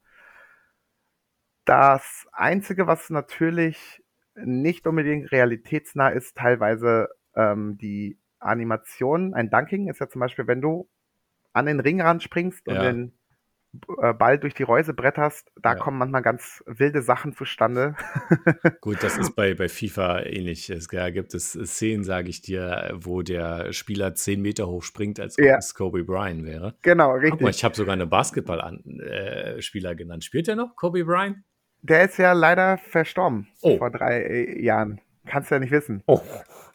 [1.65, 4.03] Das Einzige, was natürlich
[4.35, 9.33] nicht unbedingt realitätsnah ist, teilweise ähm, die Animation.
[9.33, 10.89] Ein Dunking ist ja zum Beispiel, wenn du
[11.53, 12.83] an den Ringrand springst und Ja.
[12.83, 13.13] den
[13.73, 15.79] Ball durch die Reuse bretterst, da Ja.
[15.79, 17.95] kommen manchmal ganz wilde Sachen zustande.
[18.81, 20.69] Gut, das ist bei, bei FIFA ähnlich.
[20.71, 25.21] Es ja, gibt es Szenen, sage ich dir, wo der Spieler 10 Meter hoch springt,
[25.21, 25.57] als ob Ja.
[25.59, 26.75] es Kobe Bryant wäre.
[26.83, 27.41] genau, Guck richtig.
[27.43, 30.25] mal, ich habe sogar eine Basketball-Spieler genannt.
[30.25, 31.39] Spielt der noch, Kobe Bryant?
[31.83, 33.79] Der ist ja leider verstorben Oh.
[33.79, 35.01] vor drei äh, Jahren.
[35.27, 36.03] Kannst du ja nicht wissen.
[36.07, 36.21] Oh,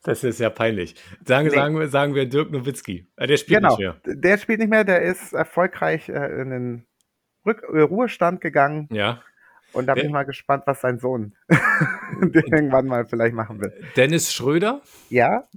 [0.06, 0.96] das ist ja peinlich.
[1.26, 1.56] Sagen, Nee.
[1.56, 3.08] sagen, wir, sagen wir Dirk Nowitzki.
[3.18, 3.96] Äh, Der spielt Genau, nicht mehr.
[4.15, 6.86] der spielt nicht mehr, der ist erfolgreich äh, in den
[7.46, 9.22] Rück äh, Ruhestand gegangen Ja.
[9.74, 11.36] und da bin ich mal gespannt, was sein Sohn
[12.22, 13.74] irgendwann mal vielleicht machen will.
[13.96, 14.82] Dennis Schröder?
[15.10, 15.48] Ja,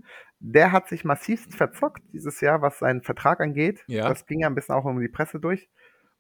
[0.41, 3.83] der hat sich massivst verzockt dieses Jahr, was seinen Vertrag angeht.
[3.87, 4.09] Ja.
[4.09, 5.69] Das ging ja ein bisschen auch um die Presse durch.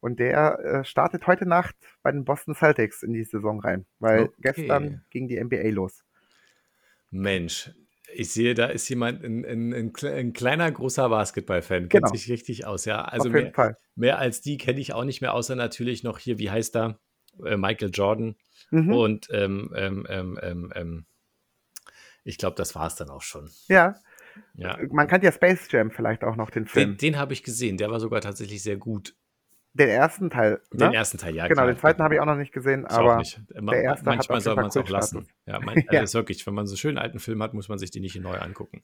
[0.01, 4.23] Und der äh, startet heute Nacht bei den Boston Celtics in die Saison rein, weil
[4.23, 4.33] Okay.
[4.43, 6.05] gestern ging die NBA los.
[7.11, 7.71] Mensch,
[8.15, 11.89] ich sehe, da ist jemand, ein, ein, ein, ein kleiner, großer Basketball-Fan.
[11.89, 12.09] Genau.
[12.09, 13.03] Kennt sich richtig aus, ja.
[13.03, 13.77] Also Auf jeden mehr, Fall.
[13.95, 16.99] mehr als die kenne ich auch nicht mehr, außer natürlich noch hier, wie heißt er?
[17.45, 18.37] Äh, Michael Jordan.
[18.71, 18.93] Mhm.
[18.93, 21.07] Und ähm, ähm, ähm, ähm, ähm,
[22.25, 23.51] ich glaube, das war es dann auch schon.
[23.69, 23.95] Ja,
[24.55, 24.79] Ja.
[24.91, 26.91] man kann ja Space Jam vielleicht auch noch den Film.
[26.91, 29.15] Den, den habe ich gesehen, der war sogar tatsächlich sehr gut.
[29.75, 30.61] Den ersten Teil.
[30.73, 30.79] Ne?
[30.87, 31.47] Den ersten Teil, ja.
[31.47, 31.67] genau, klar.
[31.73, 33.41] den zweiten habe ich auch noch nicht gesehen, auch aber nicht.
[33.61, 35.29] Ma- der erste hat manchmal auf soll man es auch lassen.
[35.47, 36.01] Ja, man, Ja.
[36.01, 38.01] also ist wirklich, wenn man so einen schönen alten Film hat, muss man sich die
[38.01, 38.83] nicht neu angucken.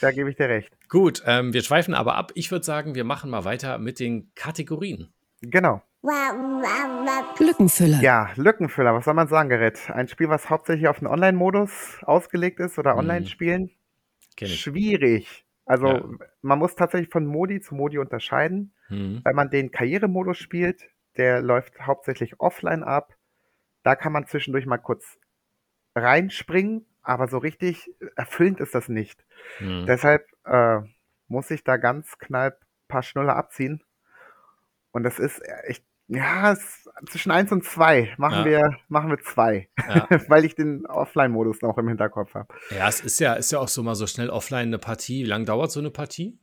[0.00, 0.70] da gebe ich dir recht.
[0.88, 2.32] Gut, ähm, wir schweifen aber ab.
[2.34, 5.12] Ich würde sagen, wir machen mal weiter mit den Kategorien.
[5.40, 5.82] Genau.
[7.38, 8.00] Lückenfüller.
[8.02, 9.90] Ja, Lückenfüller, was soll man sagen, Gerrit?
[9.90, 12.98] Ein Spiel, was hauptsächlich auf den Online-Modus ausgelegt ist oder Mhm.
[13.00, 13.70] Online-Spielen?
[14.38, 14.60] Ich.
[14.60, 15.46] Schwierig.
[15.64, 16.04] Also Ja.
[16.42, 18.73] man muss tatsächlich von Modi zu Modi unterscheiden.
[18.94, 19.20] Hm.
[19.24, 20.82] Wenn man den Karrieremodus spielt,
[21.16, 23.14] der läuft hauptsächlich offline ab.
[23.82, 25.18] Da kann man zwischendurch mal kurz
[25.94, 29.24] reinspringen, aber so richtig erfüllend ist das nicht.
[29.58, 29.84] Hm.
[29.86, 30.80] Deshalb äh,
[31.28, 32.56] muss ich da ganz knall
[32.88, 33.82] paar Schnuller abziehen.
[34.92, 38.44] Und das ist echt, ja, es, zwischen eins und zwei machen Ja.
[38.44, 40.06] wir, machen wir zwei, Ja.
[40.28, 42.54] weil ich den Offline-Modus noch im Hinterkopf habe.
[42.70, 45.24] ja, es ist ja, ist ja auch so mal so schnell offline eine Partie.
[45.24, 46.38] Wie lange dauert so eine Partie?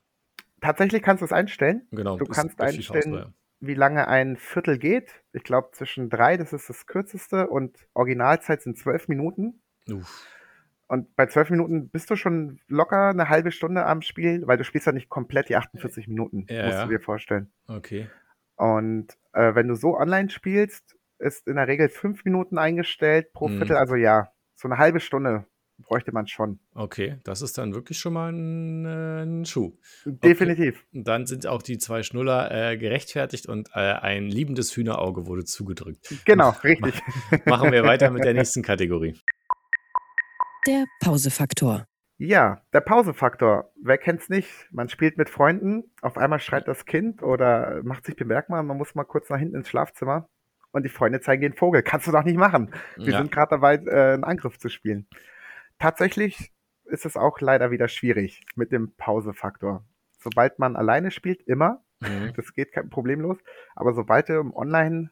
[0.62, 1.88] Tatsächlich kannst du es einstellen.
[1.92, 2.18] Genau.
[2.18, 3.34] Du kannst einstellen, ja.
[3.60, 5.24] wie lange ein Viertel geht.
[5.34, 9.62] Ich glaube zwischen drei, das ist das kürzeste, und Originalzeit sind zwölf Minuten.
[9.92, 10.28] Uff.
[10.88, 14.64] Und bei zwölf Minuten bist du schon locker eine halbe Stunde am Spiel, weil du
[14.66, 17.52] spielst ja nicht komplett die 48 Minuten, Ja, musst du dir vorstellen.
[17.68, 18.10] Okay.
[18.56, 23.48] Und äh, wenn du so online spielst, ist in der Regel fünf Minuten eingestellt pro
[23.48, 23.58] Mhm.
[23.58, 23.78] Viertel.
[23.78, 25.46] Also ja, so eine halbe Stunde
[25.82, 26.60] bräuchte man schon.
[26.74, 29.78] Okay, das ist dann wirklich schon mal ein, äh, ein Schuh.
[30.06, 30.86] Definitiv.
[30.94, 35.46] Und dann sind auch die zwei Schnuller äh, gerechtfertigt und äh, ein liebendes Hühnerauge wurde
[35.46, 36.14] zugedrückt.
[36.26, 37.02] Genau, richtig.
[37.46, 39.16] Machen wir weiter mit der nächsten Kategorie.
[40.68, 41.86] Der Pausefaktor.
[42.18, 43.72] Ja, der Pausefaktor.
[43.82, 44.48] Wer kennt's nicht?
[44.72, 48.94] Man spielt mit Freunden, auf einmal schreit das Kind oder macht sich bemerkbar, man muss
[48.94, 50.30] mal kurz nach hinten ins Schlafzimmer
[50.72, 51.82] und die Freunde zeigen den Vogel.
[51.82, 52.72] Kannst du doch nicht machen.
[52.96, 53.18] Wir Ja.
[53.18, 55.08] sind gerade dabei, äh, einen Angriff zu spielen.
[55.82, 56.52] Tatsächlich
[56.86, 59.84] ist es auch leider wieder schwierig mit dem Pausefaktor.
[60.20, 62.34] Sobald man alleine spielt, immer, Mhm.
[62.36, 63.38] das geht kein problemlos,
[63.76, 65.12] aber sobald du im Online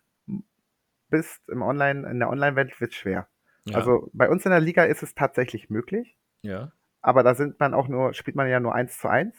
[1.09, 3.27] bist, im Online, in der Online-Welt wird schwer.
[3.65, 3.77] Ja.
[3.77, 6.71] Also bei uns in der Liga ist es tatsächlich möglich, ja.
[7.01, 9.35] aber da sind man auch nur, spielt man ja nur eins zu eins.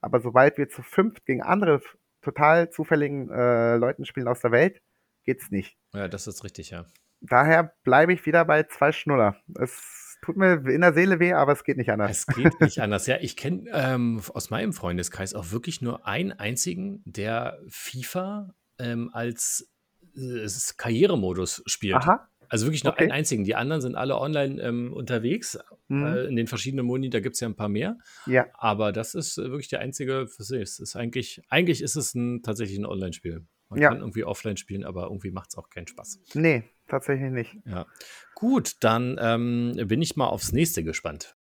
[0.00, 1.80] Aber sobald wir zu fünft gegen andere
[2.22, 4.80] total zufälligen äh, Leuten spielen aus der Welt,
[5.24, 5.76] geht's nicht.
[5.92, 6.86] ja, das ist richtig, ja.
[7.20, 9.36] Daher bleibe ich wieder bei zwei Schnuller.
[9.60, 12.10] Es tut mir in der Seele weh, aber es geht nicht anders.
[12.10, 13.06] Es geht nicht anders.
[13.06, 19.10] Ja, ich kenne ähm, aus meinem Freundeskreis auch wirklich nur einen einzigen, der FIFA ähm,
[19.12, 19.68] als
[20.16, 21.96] äh, Karrieremodus spielt.
[21.96, 22.28] Aha.
[22.48, 23.04] Also wirklich nur Okay.
[23.04, 23.44] einen einzigen.
[23.44, 25.58] Die anderen sind alle online ähm, unterwegs.
[25.88, 26.04] Mhm.
[26.04, 27.96] Äh, in den verschiedenen Moni, da gibt es ja ein paar mehr.
[28.26, 30.60] Ja, Aber das ist äh, wirklich der einzige für sich.
[30.60, 33.46] Es ist eigentlich, eigentlich ist es ein, tatsächlich ein Online-Spiel.
[33.70, 33.88] Man Ja.
[33.88, 36.20] kann irgendwie offline spielen, aber irgendwie macht es auch keinen Spaß.
[36.34, 37.56] nee, tatsächlich nicht.
[37.66, 37.86] Ja.
[38.34, 41.34] Gut, dann ähm, bin ich mal aufs nächste gespannt.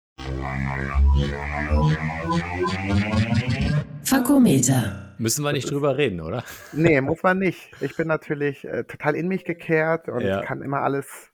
[4.04, 5.16] Fakometer.
[5.18, 6.44] Müssen wir nicht drüber reden, oder?
[6.74, 7.70] Nee, muss man nicht.
[7.80, 10.42] Ich bin natürlich äh, total in mich gekehrt und Ja.
[10.42, 11.31] kann immer alles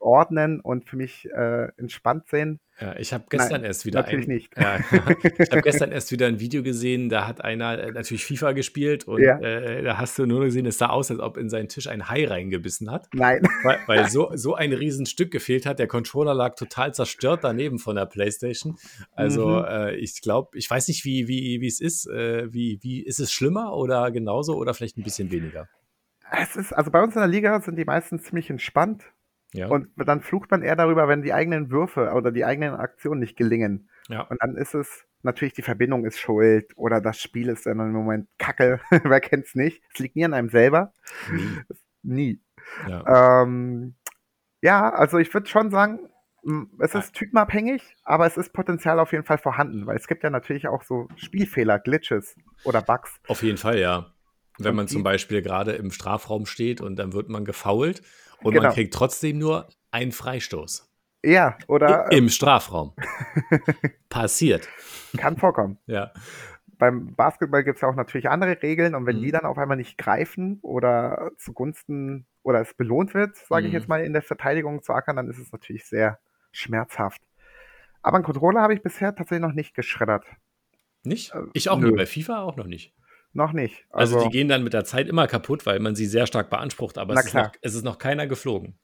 [0.00, 2.58] ordnen und für mich äh, entspannt sehen.
[2.80, 4.56] Ja, ich habe gestern Nein, erst wieder natürlich ein, nicht.
[4.56, 4.78] Ja,
[5.38, 9.04] ich habe gestern erst wieder ein Video gesehen, da hat einer äh, natürlich FIFA gespielt
[9.04, 9.38] und Ja.
[9.38, 12.08] äh, da hast du nur gesehen, es sah aus, als ob in seinen Tisch ein
[12.08, 13.42] Hai reingebissen hat, Nein.
[13.62, 15.78] weil, weil so, so ein Riesenstück gefehlt hat.
[15.78, 18.78] Der Controller lag total zerstört daneben von der Playstation.
[19.12, 19.64] Also Mhm.
[19.66, 22.06] äh, ich glaube, ich weiß nicht, wie, wie, wie es ist.
[22.08, 25.68] Äh, wie, wie ist es schlimmer oder genauso oder vielleicht ein bisschen weniger?
[26.32, 29.04] Es ist, also bei uns in der Liga sind die meisten ziemlich entspannt
[29.52, 29.66] Ja.
[29.68, 33.36] und dann flucht man eher darüber, wenn die eigenen Würfe oder die eigenen Aktionen nicht
[33.36, 33.88] gelingen.
[34.08, 34.22] ja.
[34.22, 37.92] Und dann ist es natürlich die Verbindung ist schuld oder das Spiel ist dann im
[37.92, 38.80] Moment kacke.
[39.04, 39.82] Wer kennt's nicht?
[39.92, 40.92] Es liegt nie an einem selber.
[41.32, 41.60] Nie.
[42.02, 42.40] Nie.
[42.88, 43.42] Ja.
[43.42, 43.94] Ähm,
[44.62, 46.08] ja, also ich würde schon sagen,
[46.78, 50.30] es ist typenabhängig, aber es ist Potenzial auf jeden Fall vorhanden, weil es gibt ja
[50.30, 53.20] natürlich auch so Spielfehler, Glitches oder Bugs.
[53.28, 54.14] Auf jeden Fall, ja.
[54.58, 58.02] Wenn man zum Beispiel gerade im Strafraum steht und dann wird man gefault
[58.42, 58.64] und Genau.
[58.66, 60.88] man kriegt trotzdem nur einen Freistoß.
[61.24, 62.94] Ja, oder Im Strafraum.
[64.08, 64.68] Passiert.
[65.16, 65.78] kann vorkommen.
[65.86, 66.12] Ja.
[66.78, 69.22] Beim Basketball gibt es ja auch natürlich andere Regeln und wenn Mhm.
[69.22, 73.78] die dann auf einmal nicht greifen oder zugunsten oder es belohnt wird, sage ich Mhm.
[73.78, 76.18] jetzt mal, in der Verteidigung zu ackern, dann ist es natürlich sehr
[76.52, 77.20] schmerzhaft.
[78.00, 80.24] Aber einen Controller habe ich bisher tatsächlich noch nicht geschreddert.
[81.02, 81.34] Nicht?
[81.34, 81.88] Äh, Ich auch nö.
[81.88, 81.96] nicht.
[81.96, 82.94] Bei FIFA auch noch nicht.
[83.32, 83.84] Noch nicht.
[83.90, 86.50] Also, Also, die gehen dann mit der Zeit immer kaputt, weil man sie sehr stark
[86.50, 88.78] beansprucht, aber es ist, noch, es ist noch keiner geflogen.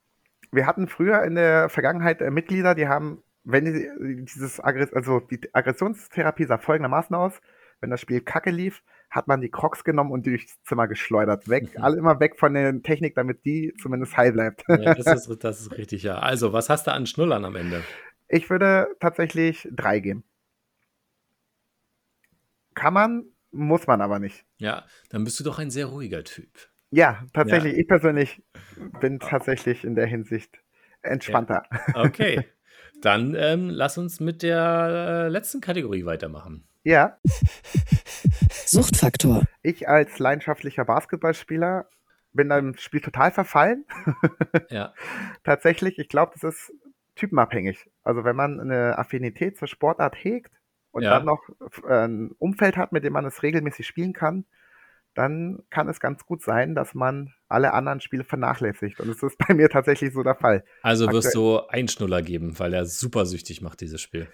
[0.53, 5.21] wir hatten früher in der Vergangenheit äh, Mitglieder, die haben, wenn die, dieses Aggress also
[5.21, 7.41] die Aggressionstherapie sah folgendermaßen aus,
[7.81, 11.49] wenn das Spiel kacke lief, hat man die Crocs genommen und durchs Zimmer geschleudert.
[11.49, 11.83] Weg, Mhm.
[11.83, 14.65] alle immer weg von der Technik, damit die zumindest heil bleibt.
[14.69, 16.19] Ja, das, ist, das ist richtig, ja.
[16.19, 17.83] Also, was hast du an Schnullern am Ende?
[18.29, 20.25] Ich würde tatsächlich drei geben.
[22.75, 24.45] Kann man, muss man aber nicht.
[24.59, 26.51] Ja, dann bist du doch ein sehr ruhiger Typ.
[26.91, 27.75] Ja, tatsächlich.
[27.75, 27.79] Ja.
[27.81, 28.43] Ich persönlich
[29.01, 30.61] bin tatsächlich in der Hinsicht
[31.03, 31.63] entspannter.
[31.95, 32.05] Ja.
[32.05, 32.47] Okay.
[33.03, 36.67] Dann ähm, lass uns mit der äh, letzten Kategorie weitermachen.
[36.83, 37.19] Ja.
[38.51, 39.45] Suchtfaktor.
[39.63, 41.89] Ich als leidenschaftlicher Basketballspieler
[42.33, 43.85] bin dem Spiel total verfallen.
[44.71, 44.95] ja.
[45.43, 46.73] Tatsächlich, ich glaube, das ist
[47.17, 47.91] typenabhängig.
[48.05, 50.53] Also wenn man eine Affinität zur Sportart hegt
[50.97, 51.11] und ja.
[51.11, 51.43] dann noch
[51.87, 54.47] äh, ein Umfeld hat, mit dem man es regelmäßig spielen kann,
[55.13, 58.99] dann kann es ganz gut sein, dass man alle anderen Spiele vernachlässigt.
[58.99, 60.65] Und es ist bei mir tatsächlich so der Fall.
[60.81, 61.59] Also wirst Aktuell.
[61.59, 64.27] du einen Schnuller geben, weil er super süchtig macht, dieses Spiel.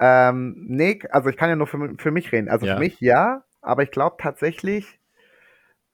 [0.00, 2.48] Ähm, nee, also ich kann ja nur für, für mich reden.
[2.48, 2.74] Also ja.
[2.74, 4.98] für mich ja, aber ich glaube tatsächlich,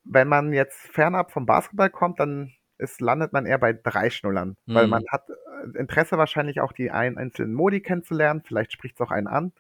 [0.05, 4.57] wenn man jetzt fernab vom Basketball kommt, dann ist, landet man eher bei drei Schnullern.
[4.67, 4.75] Mhm.
[4.75, 8.43] Weil man hat äh, Interesse wahrscheinlich auch die ein, einzelnen Modi kennenzulernen.
[8.47, 9.53] Vielleicht spricht es auch einen an.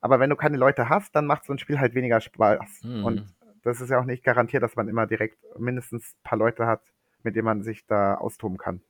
[0.00, 2.84] Aber wenn du keine Leute hast, dann macht so ein Spiel halt weniger Spaß.
[2.84, 3.04] Mhm.
[3.04, 6.66] Und das ist ja auch nicht garantiert, dass man immer direkt mindestens ein paar Leute
[6.66, 6.82] hat,
[7.22, 8.80] mit denen man sich da austoben kann.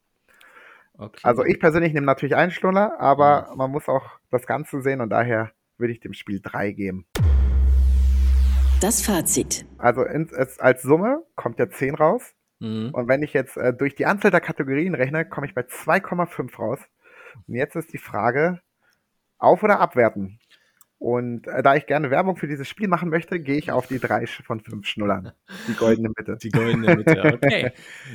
[0.96, 1.20] Okay.
[1.22, 3.58] Also ich persönlich nehme natürlich einen Schnuller, aber mhm.
[3.58, 7.06] man muss auch das Ganze sehen und daher würde ich dem Spiel drei geben.
[8.80, 9.66] Das Fazit.
[9.78, 12.34] Also in, als Summe kommt ja 10 raus.
[12.60, 12.90] Mhm.
[12.92, 16.56] Und wenn ich jetzt äh, durch die Anzahl der Kategorien rechne, komme ich bei 2,5
[16.56, 16.78] raus.
[17.48, 18.60] Und jetzt ist die Frage,
[19.38, 20.38] auf oder abwerten?
[21.00, 23.98] Und äh, da ich gerne Werbung für dieses Spiel machen möchte, gehe ich auf die
[23.98, 25.32] drei von fünf Schnullern.
[25.66, 26.36] Die goldene Mitte.
[26.36, 27.72] Die goldene Mitte, okay.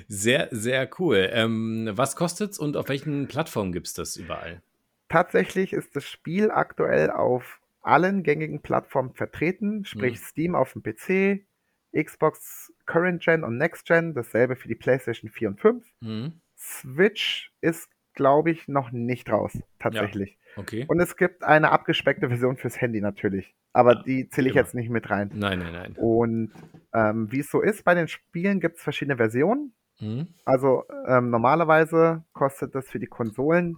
[0.08, 1.28] Sehr, sehr cool.
[1.32, 4.62] Ähm, was kostet's und auf welchen Plattformen gibt es das überall?
[5.10, 10.24] Tatsächlich ist das Spiel aktuell auf allen gängigen Plattformen vertreten, sprich mhm.
[10.24, 11.44] Steam auf dem PC,
[11.92, 15.86] Xbox Current Gen und Next Gen, dasselbe für die PlayStation 4 und 5.
[16.02, 16.34] Mhm.
[16.56, 20.32] Switch ist, glaube ich, noch nicht raus, tatsächlich.
[20.32, 20.45] Ja.
[20.56, 20.86] Okay.
[20.88, 23.56] Und es gibt eine abgespeckte Version fürs Handy natürlich.
[23.74, 24.64] Aber ja, die zähle ich immer.
[24.64, 25.32] jetzt nicht mit rein.
[25.34, 25.96] Nein, nein, nein.
[25.98, 26.54] Und
[26.94, 29.74] ähm, wie es so ist, bei den Spielen gibt es verschiedene Versionen.
[30.00, 30.28] Mhm.
[30.46, 33.78] Also ähm, normalerweise kostet das für die Konsolen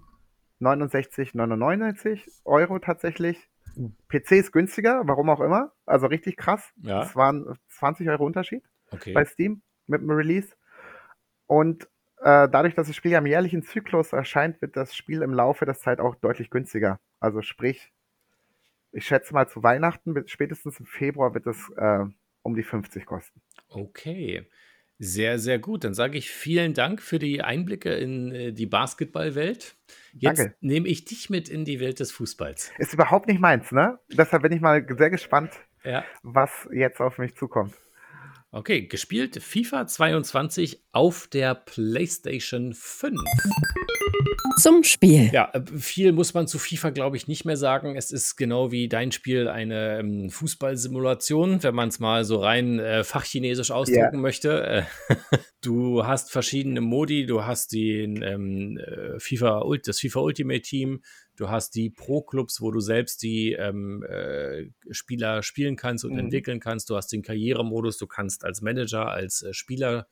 [0.62, 3.50] 69,99 Euro tatsächlich.
[4.10, 5.72] PC ist günstiger, warum auch immer.
[5.86, 6.74] Also richtig krass.
[6.78, 7.04] Ja.
[7.04, 9.14] Es waren 20 Euro Unterschied okay.
[9.14, 10.56] bei Steam mit dem Release.
[11.46, 11.88] Und
[12.28, 15.64] äh, dadurch, dass das Spiel ja im jährlichen Zyklus erscheint, wird das Spiel im Laufe
[15.64, 17.00] der Zeit auch deutlich günstiger.
[17.22, 17.94] Also sprich,
[18.92, 22.04] ich schätze mal zu Weihnachten, spätestens im Februar wird es äh,
[22.42, 23.42] um die 50 kosten.
[23.70, 24.46] Okay.
[25.00, 25.86] Sehr, sehr gut.
[25.86, 29.78] Dann sage ich vielen Dank für die Einblicke in äh, die Basketballwelt.
[30.12, 30.56] Jetzt Danke.
[30.60, 32.74] nehme ich dich mit in die Welt des Fußballs.
[32.78, 34.00] Ist überhaupt nicht meins, ne?
[34.12, 35.54] Deshalb bin ich mal sehr gespannt,
[35.86, 36.04] ja.
[36.24, 37.74] was jetzt auf mich zukommt.
[38.58, 43.14] Okay, gespielt FIFA 22 auf der PlayStation 5.
[44.60, 45.30] Zum Spiel.
[45.32, 47.96] Ja, äh, viel muss man zu FIFA, glaube ich, nicht mehr sagen.
[47.96, 52.80] Es ist genau wie dein Spiel eine ähm, Fußballsimulation, wenn man es mal so rein
[52.80, 54.18] äh, fachchinesisch ausdrücken yeah.
[54.18, 54.64] möchte.
[54.64, 54.84] Äh,
[55.62, 61.04] du hast verschiedene Modi, du hast den ähm, äh, FIFA, das FIFA Ultimate Team,
[61.38, 66.20] Du hast die Pro-Clubs, wo du selbst die ähm, äh, Spieler spielen kannst und mhm.
[66.20, 66.90] entwickeln kannst.
[66.90, 70.08] Du hast den Karrieremodus, du kannst als Manager, als äh, Spieler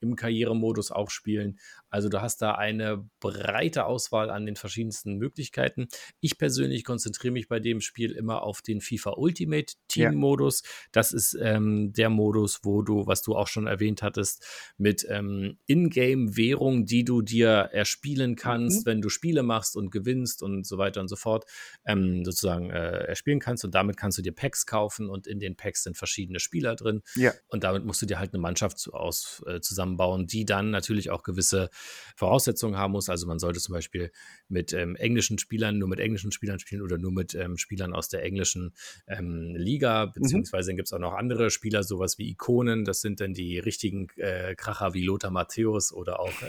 [0.00, 1.58] im Karrieremodus auch spielen.
[1.90, 5.88] Also du hast da eine breite Auswahl an den verschiedensten Möglichkeiten.
[6.20, 10.62] Ich persönlich konzentriere mich bei dem Spiel immer auf den FIFA Ultimate Team Modus.
[10.62, 10.70] Ja.
[10.92, 14.44] Das ist ähm, der Modus, wo du, was du auch schon erwähnt hattest,
[14.76, 18.90] mit ähm, Ingame-Währung, die du dir erspielen kannst, mhm.
[18.90, 21.44] wenn du Spiele machst und gewinnst und so weiter und so fort,
[21.86, 23.64] ähm, sozusagen äh, erspielen kannst.
[23.64, 27.02] Und damit kannst du dir Packs kaufen und in den Packs sind verschiedene Spieler drin.
[27.16, 27.32] Ja.
[27.48, 31.22] Und damit musst du dir halt eine Mannschaft aus, äh, zusammenbauen, die dann natürlich auch
[31.22, 31.70] gewisse
[32.16, 33.08] Voraussetzungen haben muss.
[33.08, 34.10] Also man sollte zum Beispiel
[34.48, 38.08] mit ähm, englischen Spielern nur mit englischen Spielern spielen oder nur mit ähm, Spielern aus
[38.08, 38.74] der englischen
[39.06, 40.12] ähm, Liga, mhm.
[40.14, 40.70] beziehungsweise mhm.
[40.70, 42.84] dann gibt es auch noch andere Spieler, sowas wie Ikonen.
[42.84, 46.42] Das sind dann die richtigen äh, Kracher wie Lothar Matthäus oder auch,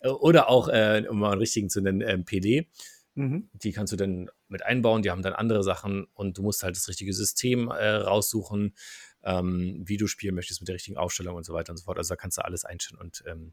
[0.00, 2.68] äh, oder auch, äh, um mal einen richtigen zu nennen, ähm, PD.
[3.16, 3.48] Mhm.
[3.52, 6.74] Die kannst du dann mit einbauen, die haben dann andere Sachen und du musst halt
[6.76, 8.74] das richtige System äh, raussuchen,
[9.24, 11.98] ähm, wie du spielen möchtest mit der richtigen Aufstellung und so weiter und so fort.
[11.98, 13.52] Also da kannst du alles einstellen und ähm,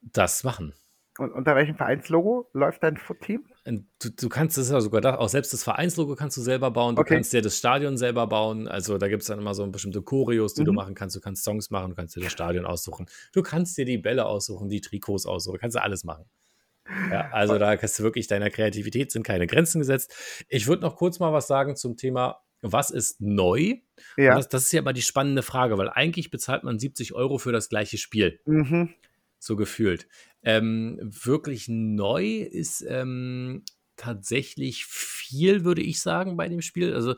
[0.00, 0.74] das machen.
[1.18, 3.46] Und unter welchem Vereinslogo läuft dein Team?
[3.64, 6.94] Du, du kannst es ja sogar da, auch selbst das Vereinslogo kannst du selber bauen.
[6.94, 7.14] Du okay.
[7.14, 8.68] kannst dir das Stadion selber bauen.
[8.68, 10.66] Also da gibt es dann immer so bestimmte Choreos, die mhm.
[10.66, 11.16] du machen kannst.
[11.16, 13.06] Du kannst Songs machen, du kannst dir das Stadion aussuchen.
[13.32, 15.54] Du kannst dir die Bälle aussuchen, die Trikots aussuchen.
[15.54, 16.26] Du kannst dir alles machen.
[17.10, 20.14] Ja, also da kannst du wirklich deiner Kreativität sind keine Grenzen gesetzt.
[20.48, 23.74] Ich würde noch kurz mal was sagen zum Thema was ist neu?
[24.16, 24.36] Ja.
[24.36, 27.52] Das, das, ist ja immer die spannende Frage, weil eigentlich bezahlt man 70 Euro für
[27.52, 28.40] das gleiche Spiel.
[28.44, 28.94] Mhm
[29.38, 30.08] so gefühlt.
[30.42, 33.64] Ähm, wirklich neu ist ähm,
[33.96, 36.94] tatsächlich viel, würde ich sagen, bei dem Spiel.
[36.94, 37.14] Also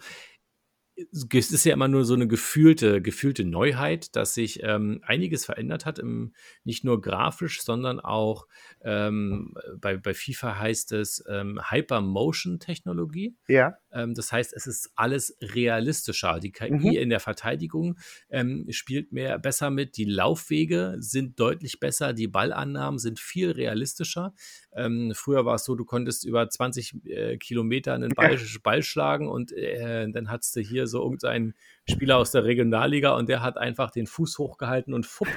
[1.33, 5.87] es ist ja immer nur so eine gefühlte, gefühlte Neuheit, dass sich ähm, einiges verändert
[5.87, 8.48] hat, im, nicht nur grafisch, sondern auch
[8.83, 13.37] ähm, bei, bei FIFA heißt es ähm, Hypermotion-Technologie.
[13.46, 13.77] Ja.
[13.98, 16.38] Ähm, das heißt, es ist alles realistischer.
[16.40, 16.90] Die KI Mhm.
[16.92, 17.98] in der Verteidigung
[18.30, 19.96] ähm, spielt mehr besser mit.
[19.96, 22.12] Die Laufwege sind deutlich besser.
[22.12, 24.34] Die Ballannahmen sind viel realistischer.
[24.72, 29.28] Ähm, früher war es so, du konntest über 20 äh, Kilometer einen Ball, Ball schlagen
[29.28, 31.54] und äh, dann hattest du hier so irgendeinen
[31.88, 35.28] Spieler aus der Regionalliga und der hat einfach den Fuß hochgehalten und fupp,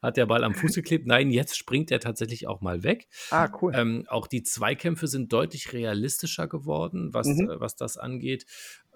[0.00, 1.06] hat der Ball am Fuß geklebt.
[1.06, 3.08] Nein, jetzt springt er tatsächlich auch mal weg.
[3.30, 3.72] Ah, cool.
[3.74, 7.50] Ähm, auch die Zweikämpfe sind deutlich realistischer geworden, was, Mhm.
[7.50, 8.46] äh, was das angeht.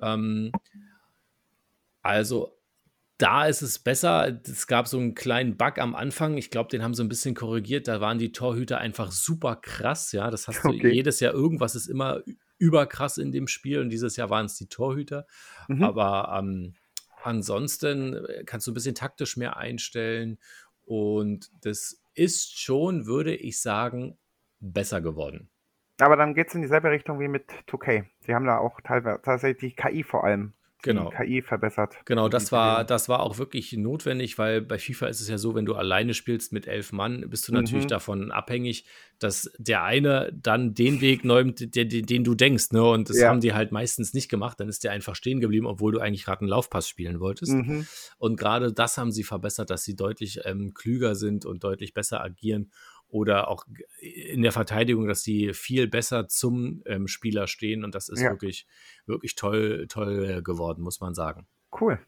[0.01, 0.53] Ähm,
[2.03, 2.59] also
[3.19, 4.41] da ist es besser.
[4.45, 6.37] Es gab so einen kleinen Bug am Anfang.
[6.39, 7.87] Ich glaube, den haben sie ein bisschen korrigiert.
[7.87, 10.11] Da waren die Torhüter einfach super krass.
[10.13, 10.93] Ja, das hast du Okay.
[10.93, 11.33] jedes Jahr.
[11.33, 12.23] Irgendwas ist immer
[12.59, 13.79] überkrass in dem Spiel.
[13.81, 15.27] Und dieses Jahr waren es die Torhüter.
[15.69, 15.85] Mhm.
[15.85, 16.75] Aber ähm,
[17.23, 20.39] ansonsten äh, kannst du ein bisschen taktisch mehr einstellen.
[20.93, 24.19] Und das ist schon, würde ich sagen,
[24.61, 25.49] besser geworden.
[25.99, 28.05] Aber dann geht es in dieselbe Richtung wie mit 2K.
[28.21, 30.53] Sie haben da auch teilweise tatsächlich KI vor allem.
[30.83, 31.11] Genau.
[31.11, 31.95] KI verbessert.
[32.05, 35.55] Genau, das war, das war auch wirklich notwendig, weil bei FIFA ist es ja so,
[35.55, 37.89] wenn du alleine spielst mit elf Mann, bist du natürlich Mhm.
[37.89, 38.85] davon abhängig,
[39.21, 42.73] dass der eine dann den Weg nimmt, den, den, den du denkst.
[42.73, 42.83] Ne?
[42.83, 43.29] Und das Ja.
[43.29, 44.59] haben die halt meistens nicht gemacht.
[44.59, 47.53] Dann ist der einfach stehen geblieben, obwohl du eigentlich gerade einen Laufpass spielen wolltest.
[47.53, 47.87] Mhm.
[48.19, 52.21] Und gerade das haben sie verbessert, dass sie deutlich ähm, klüger sind und deutlich besser
[52.23, 52.73] agieren.
[53.13, 53.67] Oder auch
[54.01, 57.85] in der Verteidigung, dass sie viel besser zum ähm, Spieler stehen.
[57.85, 58.31] Und das ist Ja.
[58.31, 58.67] wirklich,
[59.05, 61.47] wirklich toll, toll äh, geworden, muss man sagen.
[61.79, 61.99] Cool.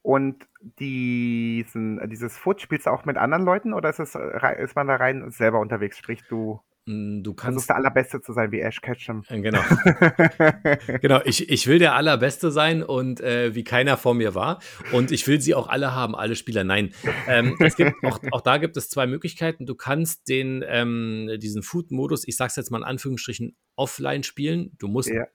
[0.00, 4.74] Und diesen, dieses Foot spielst du auch mit anderen Leuten oder ist, es, äh, ist
[4.74, 5.98] man da rein selber unterwegs?
[5.98, 7.68] Sprich, du Du versuchst kannst.
[7.68, 9.22] der Allerbeste zu sein wie Ash Ketchum.
[9.28, 9.60] Äh, Genau.
[11.00, 14.60] Genau, ich, ich will der Allerbeste sein und äh, wie keiner vor mir war.
[14.92, 16.64] Und ich will sie auch alle haben, alle Spieler.
[16.64, 16.94] Nein.
[17.26, 19.66] Ähm, es gibt, auch, auch da gibt es zwei Möglichkeiten.
[19.66, 24.72] Du kannst den, ähm, diesen Food-Modus, ich sag's jetzt mal in Anführungsstrichen, offline spielen.
[24.78, 25.26] Du musst Ja.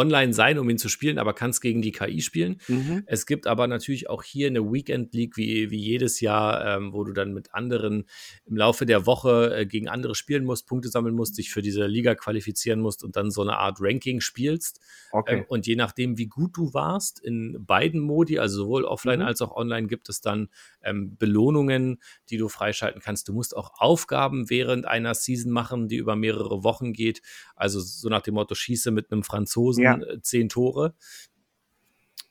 [0.00, 2.60] Online sein, um ihn zu spielen, aber kannst gegen die KI spielen.
[2.68, 3.02] Mhm.
[3.06, 7.04] Es gibt aber natürlich auch hier eine Weekend League wie, wie jedes Jahr, ähm, wo
[7.04, 8.06] du dann mit anderen
[8.46, 11.86] im Laufe der Woche äh, gegen andere spielen musst, Punkte sammeln musst, dich für diese
[11.86, 14.80] Liga qualifizieren musst und dann so eine Art Ranking spielst.
[15.12, 15.38] Okay.
[15.38, 19.26] Ähm, und je nachdem, wie gut du warst in beiden Modi, also sowohl offline Mhm.
[19.26, 20.48] als auch online, gibt es dann
[20.82, 23.28] ähm, Belohnungen, die du freischalten kannst.
[23.28, 27.22] Du musst auch Aufgaben während einer Season machen, die über mehrere Wochen geht.
[27.56, 29.96] Also so nach dem Motto, schieße mit einem Franzosen Ja.
[29.98, 30.94] äh, zehn Tore.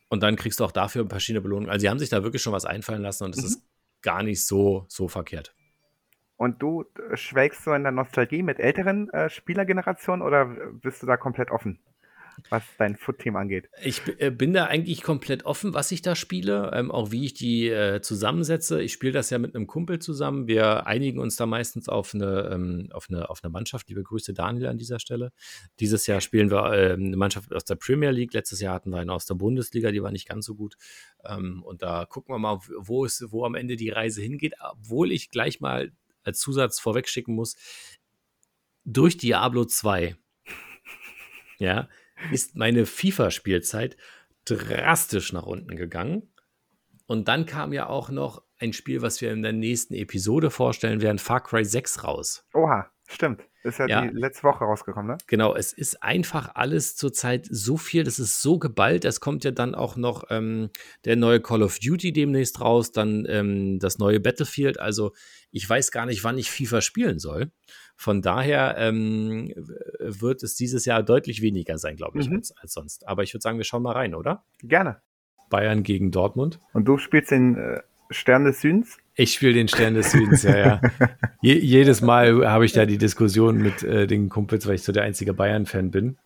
[0.09, 1.69] Und dann kriegst du auch dafür verschiedene Belohnungen.
[1.69, 3.47] Also sie haben sich da wirklich schon was einfallen lassen und es Mhm.
[3.47, 3.61] ist
[4.01, 5.53] gar nicht so, so verkehrt.
[6.37, 10.45] Und du äh, schwelgst so in der Nostalgie mit älteren äh, Spielergenerationen oder
[10.81, 11.79] bist du da komplett offen,
[12.49, 13.69] was dein Foot-Team angeht?
[13.83, 17.33] Ich äh, bin da eigentlich komplett offen, was ich da spiele, ähm, auch wie ich
[17.33, 18.81] die äh, zusammensetze.
[18.81, 20.47] Ich spiele das ja mit einem Kumpel zusammen.
[20.47, 23.89] Wir einigen uns da meistens auf eine, ähm, auf eine, auf eine Mannschaft.
[23.89, 25.31] Liebe Grüße, Daniel, an dieser Stelle.
[25.79, 28.33] Dieses Jahr spielen wir ähm, eine Mannschaft aus der Premier League.
[28.33, 30.75] Letztes Jahr hatten wir eine aus der Bundesliga, die war nicht ganz so gut.
[31.25, 34.55] Ähm, und da gucken wir mal, wo, es, wo am Ende die Reise hingeht.
[34.59, 35.91] Obwohl ich gleich mal
[36.23, 37.55] als Zusatz vorwegschicken muss,
[38.85, 40.15] durch Diablo 2
[41.59, 41.89] ja,
[42.31, 43.97] ist meine FIFA-Spielzeit
[44.45, 46.31] drastisch nach unten gegangen.
[47.05, 51.01] Und dann kam ja auch noch ein Spiel, was wir in der nächsten Episode vorstellen
[51.01, 52.45] werden, Far Cry 6 raus.
[52.53, 53.41] Oha, stimmt.
[53.63, 54.01] Ist ja, Ja.
[54.07, 55.17] die letzte Woche rausgekommen, ne?
[55.27, 59.03] Genau, es ist einfach alles zurzeit so viel, das ist so geballt.
[59.05, 60.69] Es kommt ja dann auch noch ähm,
[61.03, 64.79] der neue Call of Duty demnächst raus, dann ähm, das neue Battlefield.
[64.79, 65.13] Also
[65.51, 67.51] ich weiß gar nicht, wann ich FIFA spielen soll.
[68.01, 69.51] Von daher ähm,
[69.99, 72.37] wird es dieses Jahr deutlich weniger sein, glaube ich, Mhm.
[72.37, 73.05] als, als sonst.
[73.05, 74.45] Aber ich würde sagen, wir schauen mal rein, oder?
[74.63, 75.01] Gerne.
[75.49, 76.61] Bayern gegen Dortmund.
[76.71, 78.97] Und du spielst den äh, Stern des Südens?
[79.15, 80.81] Ich spiele den Stern des Südens, ja, ja.
[81.41, 84.93] Je, jedes Mal habe ich da die Diskussion mit äh, den Kumpels, weil ich so
[84.93, 86.17] der einzige Bayern-Fan bin.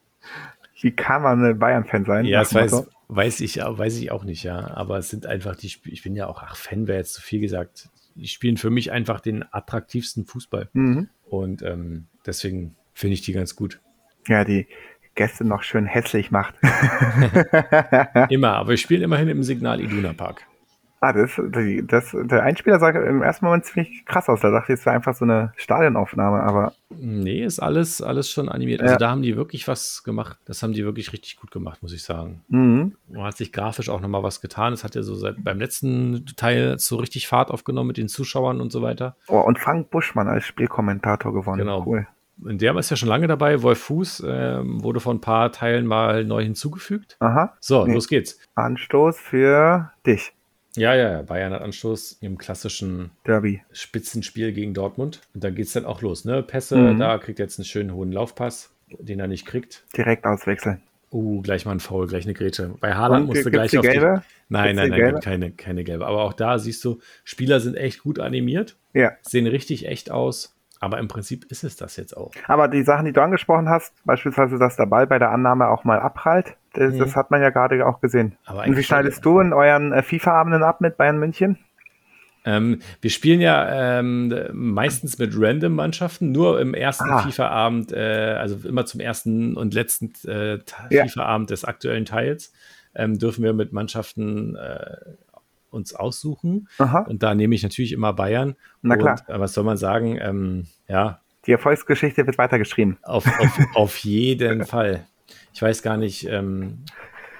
[0.79, 2.25] Wie kann man ein Bayern-Fan sein?
[2.25, 4.75] Ja, das weiß, weiß, ich, weiß ich auch nicht, ja.
[4.75, 7.21] Aber es sind einfach die Spiele, ich bin ja auch, ach, Fan wäre jetzt zu
[7.23, 7.89] viel gesagt.
[8.15, 10.69] Die spielen für mich einfach den attraktivsten Fußball.
[10.73, 11.09] Mhm.
[11.25, 13.79] Und ähm, deswegen finde ich die ganz gut.
[14.27, 14.67] Ja, die
[15.15, 16.55] Gäste noch schön hässlich macht.
[18.29, 20.45] Immer, aber ich spiele immerhin im Signal Iduna Park.
[21.03, 24.41] Ah, das, die, das, der Einspieler sah im ersten Moment ziemlich krass aus.
[24.41, 28.49] Da dachte ich, es wäre einfach so eine Stadionaufnahme, aber Nee, ist alles, alles schon
[28.49, 28.81] animiert.
[28.81, 28.97] Also Ja.
[28.99, 30.37] da haben die wirklich was gemacht.
[30.45, 32.43] Das haben die wirklich richtig gut gemacht, muss ich sagen.
[32.49, 32.95] mhm.
[33.11, 34.73] Man hat sich grafisch auch nochmal was getan.
[34.73, 38.61] Es hat ja so seit beim letzten Teil so richtig Fahrt aufgenommen mit den Zuschauern
[38.61, 39.15] und so weiter.
[39.27, 41.57] oh, und Frank Buschmann als Spielkommentator gewonnen.
[41.59, 41.83] Genau.
[41.85, 42.07] Cool.
[42.37, 43.61] der ist ja schon lange dabei.
[43.63, 47.17] Wolf Fuß ähm, wurde von ein paar Teilen mal neu hinzugefügt.
[47.19, 47.53] Aha.
[47.59, 47.93] So, Nee.
[47.95, 48.39] los geht's.
[48.55, 50.33] Anstoß für dich,
[50.75, 51.21] Ja, ja.
[51.21, 53.61] Bayern hat Anstoß im klassischen Derby.
[53.71, 55.21] Spitzenspiel gegen Dortmund.
[55.33, 56.41] Und da geht's dann auch los, ne?
[56.43, 56.99] Pässe, Mhm.
[56.99, 59.83] da kriegt er jetzt einen schönen hohen Laufpass, den er nicht kriegt.
[59.95, 60.81] Direkt auswechseln.
[61.11, 62.73] Uh, gleich mal ein Foul, gleich eine Grätsche.
[62.79, 64.23] Bei Haaland musste gleich auf die, gelbe?
[64.49, 65.13] Nein, nein, nein, gelbe?
[65.13, 66.07] gibt keine, keine gelbe.
[66.07, 69.11] Aber auch da siehst du, Spieler sind echt gut animiert, Ja.
[69.21, 70.55] sehen richtig echt aus.
[70.79, 72.31] Aber im Prinzip ist es das jetzt auch.
[72.47, 75.83] Aber die Sachen, die du angesprochen hast, beispielsweise, dass der Ball bei der Annahme auch
[75.83, 76.99] mal abprallt, das, Mhm.
[76.99, 78.35] das hat man ja gerade auch gesehen.
[78.45, 81.57] Aber Und wie schneidest du in euren äh, FIFA-Abenden ab mit Bayern München?
[82.45, 87.19] Ähm, wir spielen ja ähm, meistens mit Random-Mannschaften, nur im ersten Ah.
[87.21, 90.59] FIFA-Abend, äh, also immer zum ersten und letzten äh,
[90.89, 91.03] Ja.
[91.05, 92.51] FIFA-Abend des aktuellen Teils,
[92.95, 94.97] ähm, dürfen wir mit Mannschaften äh,
[95.69, 96.67] uns aussuchen.
[96.79, 98.55] Aha, Und da nehme ich natürlich immer Bayern.
[98.81, 99.21] na klar.
[99.25, 100.17] Und, äh, was soll man sagen?
[100.21, 102.97] Ähm, ja, Die Erfolgsgeschichte wird weitergeschrieben.
[103.03, 105.05] auf, auf, auf jeden Fall.
[105.53, 106.79] Ich weiß gar nicht, ähm,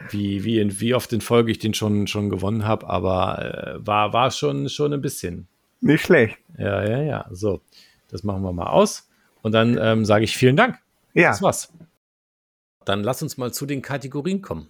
[0.10, 4.14] wie, wie, wie oft in Folge ich den schon, schon gewonnen habe, aber äh, war,
[4.14, 5.48] war schon, schon ein bisschen.
[5.82, 6.38] Nicht schlecht.
[6.58, 7.26] Ja, ja, ja.
[7.32, 7.62] So,
[8.10, 9.10] das machen wir mal aus.
[9.42, 10.78] Und dann ähm, sage ich vielen Dank.
[11.14, 11.72] Ja, Das war's.
[12.86, 14.68] Dann lass uns mal zu den Kategorien kommen.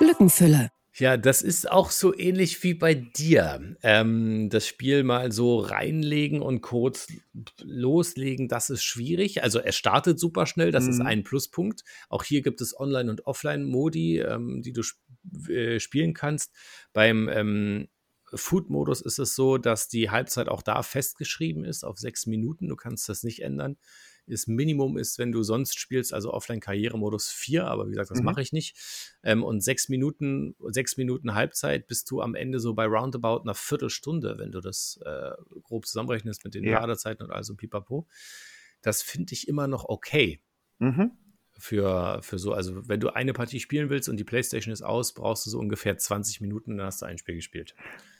[0.00, 0.70] Lückenfüller.
[0.98, 3.76] Ja, das ist auch so ähnlich wie bei dir.
[3.82, 7.06] Ähm, das Spiel mal so reinlegen und kurz
[7.62, 9.42] loslegen, das ist schwierig.
[9.42, 11.06] Also er startet super schnell, das ist Mhm.
[11.06, 11.84] ein Pluspunkt.
[12.08, 14.98] Auch hier gibt es Online- und Offline-Modi, ähm, die du sp
[15.48, 16.52] äh, spielen kannst.
[16.92, 17.88] Beim ähm,
[18.34, 22.68] Food-Modus ist es so, dass die Halbzeit auch da festgeschrieben ist auf sechs Minuten.
[22.68, 23.76] Du kannst das nicht ändern.
[24.28, 28.24] Das Minimum ist, wenn du sonst spielst, also Offline-Karrieremodus 4, aber wie gesagt, das Mhm.
[28.24, 28.76] mache ich nicht.
[29.22, 33.54] Ähm, und sechs Minuten, sechs Minuten Halbzeit bist du am Ende so bei roundabout einer
[33.54, 35.30] Viertelstunde, wenn du das äh,
[35.62, 36.80] grob zusammenrechnest mit den Ja.
[36.80, 38.06] Ladezeiten und also pipapo.
[38.82, 40.40] Das finde ich immer noch okay
[40.78, 41.10] mhm.
[41.58, 45.14] für, für so, also wenn du eine Partie spielen willst und die Playstation ist aus,
[45.14, 47.74] brauchst du so ungefähr 20 Minuten, dann hast du ein Spiel gespielt.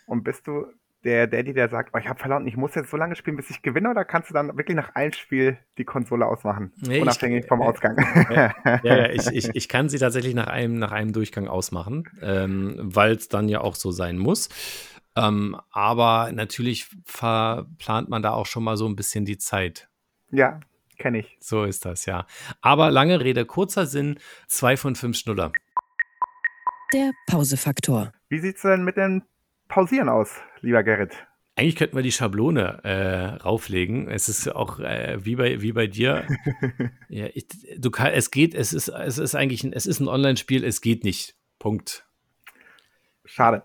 [0.07, 0.67] Und bist du
[1.05, 3.51] der Daddy, der sagt, oh, ich habe verloren, ich muss jetzt so lange spielen, bis
[3.51, 6.73] ich gewinne, oder kannst du dann wirklich nach einem Spiel die Konsole ausmachen?
[6.77, 7.97] Nee, ich- unabhängig vom äh, Ausgang.
[8.31, 12.75] Ja, ja, ich, ich, ich kann sie tatsächlich nach einem, nach einem Durchgang ausmachen, ähm,
[12.81, 14.49] weil es dann ja auch so sein muss.
[15.17, 19.89] Ähm, aber natürlich verplant man da auch schon mal so ein bisschen die Zeit.
[20.31, 20.61] ja,
[20.99, 21.37] kenne ich.
[21.41, 22.27] So ist das, ja.
[22.61, 24.19] Aber lange Rede, kurzer Sinn,
[24.49, 25.53] zwei von fünf Schnuller.
[26.93, 28.13] Der Pausefaktor.
[28.29, 29.23] Wie sieht's denn mit dem
[29.69, 31.27] Pausieren aus, lieber Gerrit?
[31.55, 34.09] Eigentlich könnten wir die Schablone äh, rauflegen.
[34.09, 36.25] Es ist auch äh, wie, bei, wie bei dir.
[37.09, 37.47] ja, ich,
[37.77, 40.81] du kann, es geht, es ist, es ist eigentlich ein, es ist ein Online-Spiel, es
[40.81, 41.37] geht nicht.
[41.59, 42.08] Punkt.
[43.29, 43.63] Schade.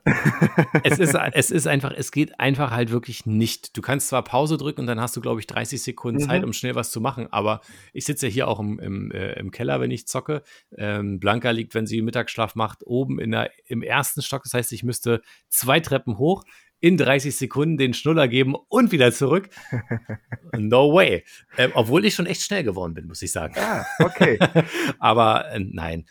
[0.84, 3.76] es, ist, es ist einfach, es geht einfach halt wirklich nicht.
[3.78, 6.28] Du kannst zwar Pause drücken und dann hast du, glaube ich, 30 Sekunden Mhm.
[6.28, 7.62] Zeit, um schnell was zu machen, aber
[7.94, 10.44] ich sitze ja hier auch im, im, äh, im Keller, wenn ich zocke.
[10.78, 14.44] Ähm, Blanca liegt, wenn sie Mittagsschlaf macht, oben in der, im ersten Stock.
[14.44, 16.44] Das heißt, ich müsste zwei Treppen hoch,
[16.80, 19.50] in 30 Sekunden den Schnuller geben und wieder zurück.
[20.58, 21.24] No way.
[21.58, 23.56] Ähm, obwohl ich schon echt schnell geworden bin, muss ich sagen.
[23.58, 24.38] ah, okay.
[25.00, 26.06] Aber äh, nein.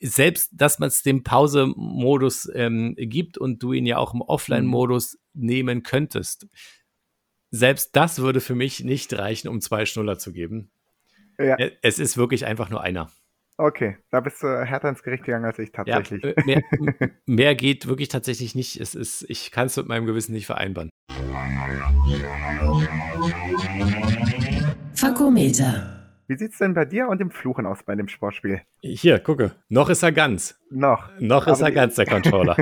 [0.00, 5.18] Selbst, dass man es dem Pause-Modus ähm, gibt und du ihn ja auch im Offline-Modus
[5.34, 6.46] nehmen könntest,
[7.50, 10.70] selbst das würde für mich nicht reichen, um zwei Schnuller zu geben.
[11.38, 13.10] Ja, Ä- Es ist wirklich einfach nur einer.
[13.56, 13.96] okay.
[14.10, 16.24] Da bist du härter ins Gericht gegangen als ich Ja, tatsächlich.
[16.24, 16.62] äh, mehr,
[17.26, 18.78] mehr geht wirklich tatsächlich nicht.
[18.80, 20.90] Es ist, ich kann es mit meinem Gewissen nicht vereinbaren.
[24.94, 25.97] Fakometer.
[26.28, 28.60] Wie sieht's denn bei dir und dem Fluchen aus bei dem Sportspiel?
[28.82, 29.52] Hier, gucke.
[29.70, 30.60] Noch ist er ganz.
[30.70, 31.08] Noch.
[31.18, 32.54] Noch ist er ganz, der Controller.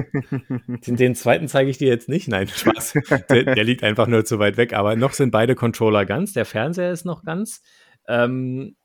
[0.86, 2.28] Den, den zweiten zeige ich dir jetzt nicht.
[2.28, 2.94] Nein, Spaß.
[3.28, 4.72] Der, der liegt einfach nur zu weit weg.
[4.72, 6.32] Aber noch sind beide Controller ganz.
[6.32, 7.60] Der Fernseher ist noch ganz.
[8.06, 8.76] Ähm,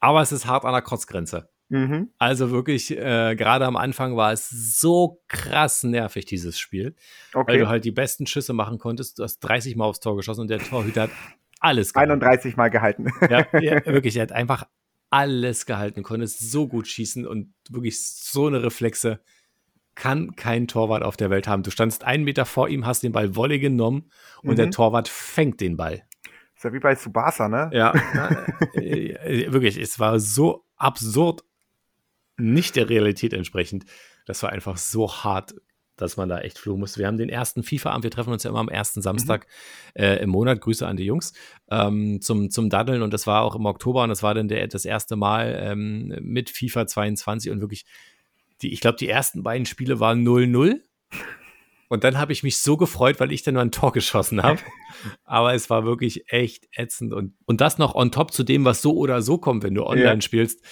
[0.00, 1.48] aber es ist hart an der Kotzgrenze.
[1.68, 2.10] Mhm.
[2.18, 6.94] Also wirklich, äh, gerade am Anfang war es so krass nervig, dieses Spiel.
[7.32, 7.58] Weil Okay.
[7.58, 9.18] du halt die besten Schüsse machen konntest.
[9.18, 11.10] Du hast 30 Mal aufs Tor geschossen und der Torhüter hat
[11.66, 12.04] alles gemacht.
[12.10, 13.10] 31 Mal gehalten.
[13.28, 14.66] Ja, ja, wirklich, er hat einfach
[15.10, 19.20] alles gehalten, konnte so gut schießen und wirklich so eine Reflexe
[19.94, 21.62] kann kein Torwart auf der Welt haben.
[21.62, 24.10] Du standst einen Meter vor ihm, hast den Ball Volley genommen
[24.42, 24.56] und Mhm.
[24.56, 26.02] der Torwart fängt den Ball.
[26.54, 27.70] Ist ja wie bei Subasa, ne?
[27.72, 27.92] Ja,
[28.74, 31.44] äh, äh, wirklich, es war so absurd,
[32.36, 33.86] nicht der Realität entsprechend.
[34.26, 35.54] Das war einfach so hart,
[35.96, 36.98] dass man da echt fluchen musste.
[37.00, 39.46] Wir haben den ersten FIFA-Abend, wir treffen uns ja immer am ersten Samstag
[39.94, 40.60] äh, im Monat.
[40.60, 41.32] Grüße an die Jungs
[41.70, 44.66] ähm, zum, zum Daddeln und das war auch im Oktober und das war dann der,
[44.68, 47.84] das erste Mal ähm, mit FIFA 22 und wirklich,
[48.62, 50.80] die, ich glaube, die ersten beiden Spiele waren 0-0
[51.88, 54.60] Und dann habe ich mich so gefreut, weil ich dann nur ein Tor geschossen habe.
[55.24, 57.12] Aber es war wirklich echt ätzend.
[57.12, 59.84] Und, und das noch on top zu dem, was so oder so kommt, wenn du
[59.84, 60.20] online ja.
[60.20, 60.64] spielst.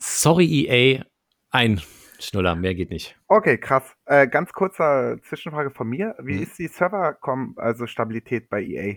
[0.00, 1.04] Sorry, EA,
[1.50, 1.80] ein
[2.24, 3.18] Schnuller, mehr geht nicht.
[3.28, 3.96] Okay, krass.
[4.06, 6.14] Äh, ganz kurzer Zwischenfrage von mir.
[6.20, 6.42] Wie hm.
[6.42, 7.16] ist die Server,
[7.56, 8.96] also Stabilität bei EA?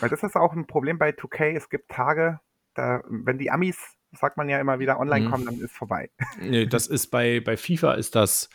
[0.00, 1.56] Weil das ist auch ein Problem bei 2K.
[1.56, 2.40] Es gibt Tage,
[2.74, 3.78] da, wenn die Amis,
[4.12, 5.30] sagt man ja immer wieder, online hm.
[5.30, 6.10] kommen, dann ist vorbei.
[6.40, 8.50] Nee, das ist bei, bei FIFA ist das,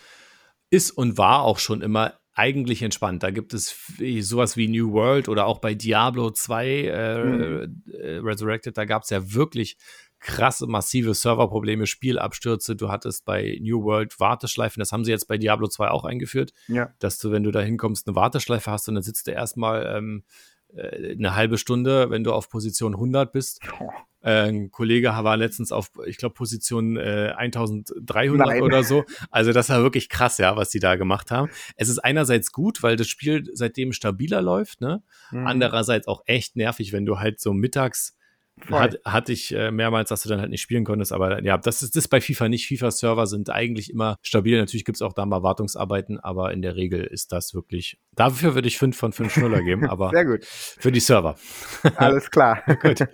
[0.69, 3.23] ist und war auch schon immer eigentlich entspannt.
[3.23, 3.75] Da gibt es
[4.21, 7.83] sowas wie New World oder auch bei Diablo 2 äh, mhm.
[8.25, 9.77] Resurrected, da gab es ja wirklich
[10.23, 12.75] krasse, massive Serverprobleme, Spielabstürze.
[12.75, 16.53] Du hattest bei New World Warteschleifen, das haben sie jetzt bei Diablo 2 auch eingeführt,
[16.67, 16.93] ja.
[16.99, 20.23] dass du, wenn du da hinkommst, eine Warteschleife hast und dann sitzt du erstmal ähm,
[20.75, 23.59] äh, eine halbe Stunde, wenn du auf Position 100 bist.
[23.79, 23.89] Oh.
[24.21, 28.61] ein Kollege war letztens auf, ich glaube, Position äh, 1300 Nein.
[28.61, 29.03] oder so.
[29.29, 31.49] Also das war wirklich krass, ja, was die da gemacht haben.
[31.75, 35.03] Es ist einerseits gut, weil das Spiel seitdem stabiler läuft, ne?
[35.31, 35.47] Mhm.
[35.47, 38.15] Andererseits auch echt nervig, wenn du halt so mittags
[38.71, 41.81] hat, hatte ich äh, mehrmals, dass du dann halt nicht spielen konntest, aber ja, das
[41.81, 42.67] ist das bei FIFA nicht.
[42.67, 44.57] FIFA-Server sind eigentlich immer stabil.
[44.57, 47.99] Natürlich gibt es auch da mal Wartungsarbeiten, aber in der Regel ist das wirklich.
[48.15, 50.45] Dafür würde ich fünf von fünf Schnuller geben, aber Sehr gut.
[50.45, 51.35] für die Server.
[51.95, 52.63] Alles klar.
[52.81, 53.07] gut.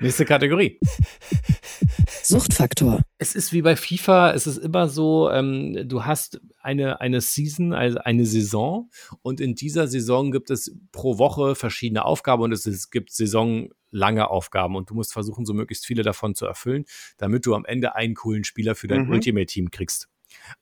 [0.00, 0.78] Nächste Kategorie.
[2.26, 3.02] Suchtfaktor.
[3.18, 7.72] Es ist wie bei FIFA, es ist immer so, ähm, du hast eine, eine Season,
[7.72, 8.90] also eine Saison
[9.22, 14.30] und in dieser Saison gibt es pro Woche verschiedene Aufgaben und es, es gibt saisonlange
[14.30, 16.84] Aufgaben und du musst versuchen, so möglichst viele davon zu erfüllen,
[17.18, 19.12] damit du am Ende einen coolen Spieler für dein mhm.
[19.12, 20.08] Ultimate-Team kriegst.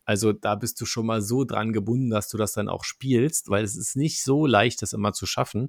[0.04, 3.50] Also da bist du schon mal so dran gebunden, dass du das dann auch spielst,
[3.50, 5.68] weil es ist nicht so leicht, das immer zu schaffen.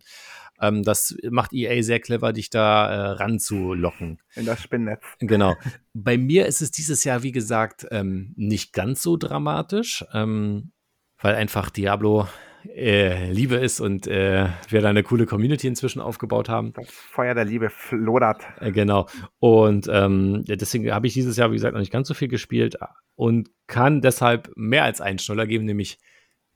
[0.59, 4.19] Ähm, das macht EA sehr clever, dich da äh, ranzulocken.
[4.35, 5.01] In das Spinnnetz.
[5.19, 5.55] Genau.
[5.93, 10.71] Bei mir ist es dieses Jahr, wie gesagt, ähm, nicht ganz so dramatisch, ähm,
[11.19, 12.27] weil einfach Diablo
[12.75, 16.73] äh, Liebe ist und äh, wir da eine coole Community inzwischen aufgebaut haben.
[16.73, 18.41] Das Feuer der Liebe flodert.
[18.59, 19.07] Äh, genau.
[19.39, 22.77] Und ähm, deswegen habe ich dieses Jahr, wie gesagt, noch nicht ganz so viel gespielt
[23.15, 25.99] und kann deshalb mehr als einen Schnuller geben, nämlich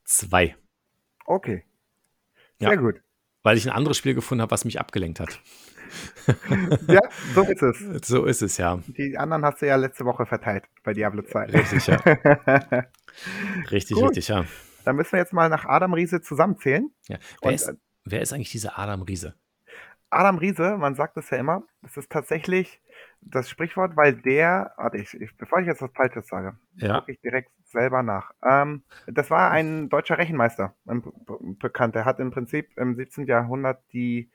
[0.03, 0.55] zwei.
[1.25, 1.63] Okay.
[2.59, 3.01] Sehr ja, gut.
[3.43, 5.39] Weil ich ein anderes Spiel gefunden habe, was mich abgelenkt hat.
[6.87, 6.99] ja,
[7.33, 7.77] so ist es.
[8.07, 8.79] So ist es, ja.
[8.87, 11.45] Die anderen hast du ja letzte Woche verteilt bei Diablo 2.
[11.45, 11.95] Richtig, ja.
[13.71, 14.09] richtig, Gut.
[14.09, 14.45] richtig, ja.
[14.87, 16.89] Dann müssen wir jetzt mal nach Adam Riese zusammenzählen.
[17.09, 17.17] Ja.
[17.41, 17.73] Wer, Und, ist,
[18.05, 19.35] wer ist eigentlich dieser Adam Riese?
[20.09, 22.79] Adam Riese, man sagt es ja immer, das ist tatsächlich
[23.19, 27.01] das Sprichwort, weil der, warte, ich, ich, bevor ich jetzt was Falsches sage, ja.
[27.01, 28.31] gucke ich direkt selber nach.
[28.41, 31.03] Ähm, das war ein deutscher Rechenmeister, ein
[31.59, 31.95] bekannt.
[31.95, 33.25] Der hat im Prinzip im 17.
[33.25, 34.31] Jahrhundert die,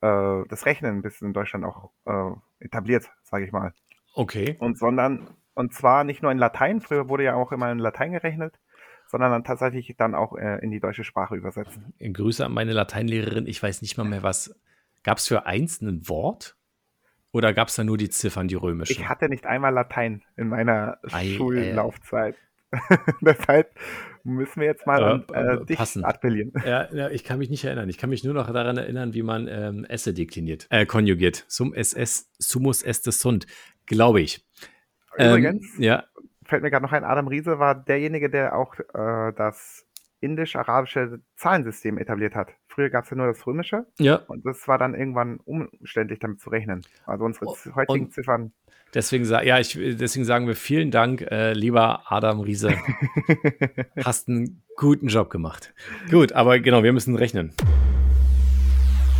[0.00, 3.74] äh, das Rechnen bis in Deutschland auch äh, etabliert, sage ich mal.
[4.14, 4.56] Okay.
[4.60, 8.12] Und sondern, und zwar nicht nur in Latein, früher wurde ja auch immer in Latein
[8.12, 8.58] gerechnet,
[9.14, 11.94] sondern dann tatsächlich dann auch äh, in die deutsche Sprache übersetzen.
[12.00, 13.46] Grüße an meine Lateinlehrerin.
[13.46, 14.58] Ich weiß nicht mal mehr, was.
[15.04, 16.56] Gab es für eins ein Wort?
[17.30, 18.90] Oder gab es da nur die Ziffern, die römischen?
[18.90, 22.34] Ich hatte nicht einmal Latein in meiner Ei, Schullaufzeit.
[22.72, 22.96] Äh.
[23.20, 23.72] Deshalb
[24.24, 26.04] müssen wir jetzt mal äh, an äh, dich passen.
[26.04, 26.52] appellieren.
[26.66, 27.88] Ja, ja, ich kann mich nicht erinnern.
[27.88, 31.44] Ich kann mich nur noch daran erinnern, wie man ähm, Esse dekliniert, äh, konjugiert.
[31.46, 33.46] Sum SS, sumus est sunt,
[33.86, 34.44] glaube ich.
[35.16, 36.04] Übrigens, ähm, ja
[36.44, 39.86] fällt mir gerade noch ein, Adam Riese war derjenige, der auch äh, das
[40.20, 42.48] indisch-arabische Zahlensystem etabliert hat.
[42.66, 43.86] Früher gab es ja nur das römische.
[43.98, 44.16] Ja.
[44.26, 46.82] Und das war dann irgendwann umständlich damit zu rechnen.
[47.04, 48.52] Also unsere oh, heutigen Ziffern.
[48.94, 52.74] Deswegen, ja, ich, deswegen sagen wir vielen Dank, äh, lieber Adam Riese.
[54.04, 55.74] Hast einen guten Job gemacht.
[56.10, 57.52] Gut, aber genau, wir müssen rechnen.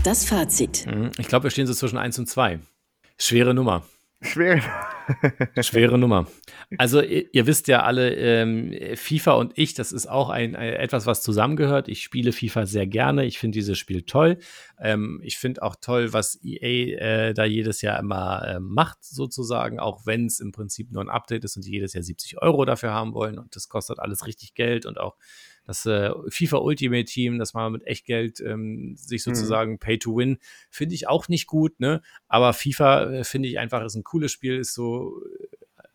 [0.05, 0.87] Das Fazit.
[0.87, 2.61] Mhm, ich glaube, wir stehen so zwischen 1 und 2.
[3.18, 3.83] Schwere Nummer.
[4.22, 4.62] Schwere.
[5.61, 6.27] Schwere Nummer.
[6.79, 10.75] Also ihr, ihr wisst ja alle, ähm, FIFA und ich, das ist auch ein, ein,
[10.75, 11.89] etwas, was zusammengehört.
[11.89, 13.25] Ich spiele FIFA sehr gerne.
[13.25, 14.39] Ich finde dieses Spiel toll.
[14.79, 19.79] Ähm, ich finde auch toll, was EA äh, da jedes Jahr immer äh, macht, sozusagen,
[19.79, 22.65] auch wenn es im Prinzip nur ein Update ist und die jedes Jahr 70 Euro
[22.65, 23.39] dafür haben wollen.
[23.39, 25.17] Und das kostet alles richtig Geld und auch
[25.65, 29.35] das äh, FIFA Ultimate Team, dass man mit Echtgeld ähm, sich mhm.
[29.35, 29.79] sozusagen mhm.
[29.79, 30.39] Pay to Win,
[30.71, 32.03] finde ich auch nicht gut, ne?
[32.29, 35.47] Aber FIFA äh, finde ich einfach ist ein cooles Spiel, ist so äh,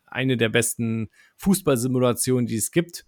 [0.06, 3.06] eine der besten Fußballsimulationen, die es gibt.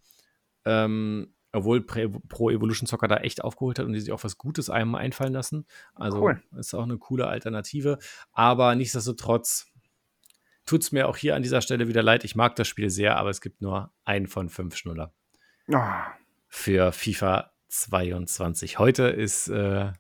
[0.65, 4.71] Ähm, obwohl Pro Evolution Soccer da echt aufgeholt hat und die sich auch was Gutes
[4.71, 5.67] einem einfallen lassen.
[5.95, 6.43] Also cool.
[6.57, 7.99] ist auch eine coole Alternative.
[8.33, 9.67] Aber nichtsdestotrotz
[10.65, 12.25] tut es mir auch hier an dieser Stelle wieder leid.
[12.25, 15.13] Ich mag das Spiel sehr, aber es gibt nur einen von fünf Schnuller.
[15.69, 15.77] Oh
[16.55, 18.79] für FIFA 22.
[18.79, 19.91] Heute ist, äh,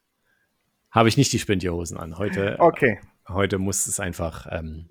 [0.91, 2.19] habe ich nicht die Spendierhosen an.
[2.19, 3.01] Heute, okay.
[3.27, 4.91] heute muss es einfach, ähm,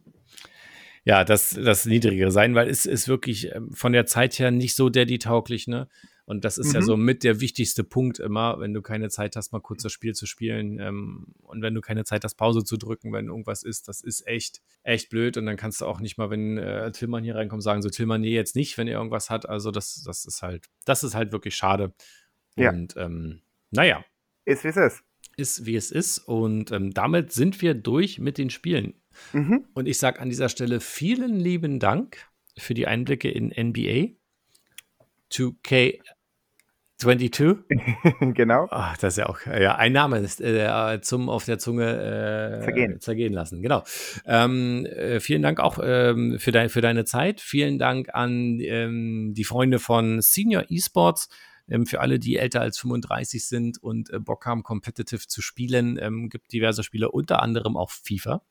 [1.04, 4.76] ja, das, das Niedrigere sein, weil es ist wirklich ähm, von der Zeit her nicht
[4.76, 5.88] so daddy-tauglich, ne?
[6.26, 6.76] Und das ist mhm.
[6.76, 9.92] ja so mit der wichtigste Punkt immer, wenn du keine Zeit hast, mal kurz das
[9.92, 10.80] Spiel zu spielen.
[10.80, 14.28] Ähm, und wenn du keine Zeit hast, Pause zu drücken, wenn irgendwas ist, das ist
[14.28, 15.38] echt, echt blöd.
[15.38, 18.22] Und dann kannst du auch nicht mal, wenn äh, Tillmann hier reinkommt, sagen, so Tillmann,
[18.22, 19.48] nee, jetzt nicht, wenn er irgendwas hat.
[19.48, 21.94] Also das, das ist halt, das ist halt wirklich schade.
[22.56, 22.70] Ja.
[22.70, 23.42] Und ähm,
[23.72, 24.04] naja.
[24.46, 25.04] Ist wie es ist.
[25.38, 26.18] Ist wie es ist.
[26.20, 28.94] Und ähm, damit sind wir durch mit den Spielen.
[29.34, 29.66] Mhm.
[29.74, 32.18] Und ich sage an dieser Stelle vielen lieben Dank
[32.58, 34.16] für die Einblicke in NBA.
[35.32, 36.00] 2K
[37.02, 37.66] 22?
[38.36, 38.68] genau.
[38.70, 42.64] Ach, das ist ja auch ja, ein Name ist, äh, zum auf der Zunge äh,
[42.64, 43.00] zergehen.
[43.00, 43.62] zergehen lassen.
[43.64, 43.84] Genau.
[44.26, 47.42] Ähm, äh, vielen Dank auch ähm, für, dein, für deine Zeit.
[47.42, 51.28] Vielen Dank an ähm, die Freunde von Senior Esports.
[51.68, 55.98] Ähm, für alle, die älter als 35 sind und äh, Bock haben, competitive zu spielen,
[56.00, 58.44] ähm, gibt diverse Spiele, unter anderem auch FIFA.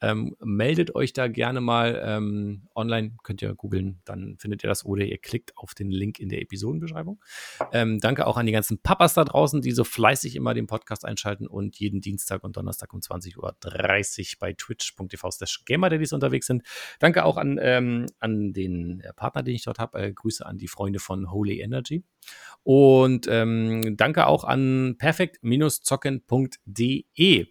[0.00, 4.84] Ähm, meldet euch da gerne mal ähm, online, könnt ihr googeln, dann findet ihr das
[4.84, 7.20] oder ihr klickt auf den Link in der Episodenbeschreibung.
[7.72, 11.04] Ähm, danke auch an die ganzen Papas da draußen, die so fleißig immer den Podcast
[11.04, 13.54] einschalten und jeden Dienstag und Donnerstag um 20.30 Uhr
[14.40, 16.62] bei twitch.tv slash gamer-daddies unterwegs sind.
[16.98, 19.98] Danke auch an, ähm, an den äh, Partner, den ich dort habe.
[19.98, 22.04] Äh, Grüße an die Freunde von Holy Energy.
[22.62, 27.46] Und ähm, danke auch an perfekt-zocken.de.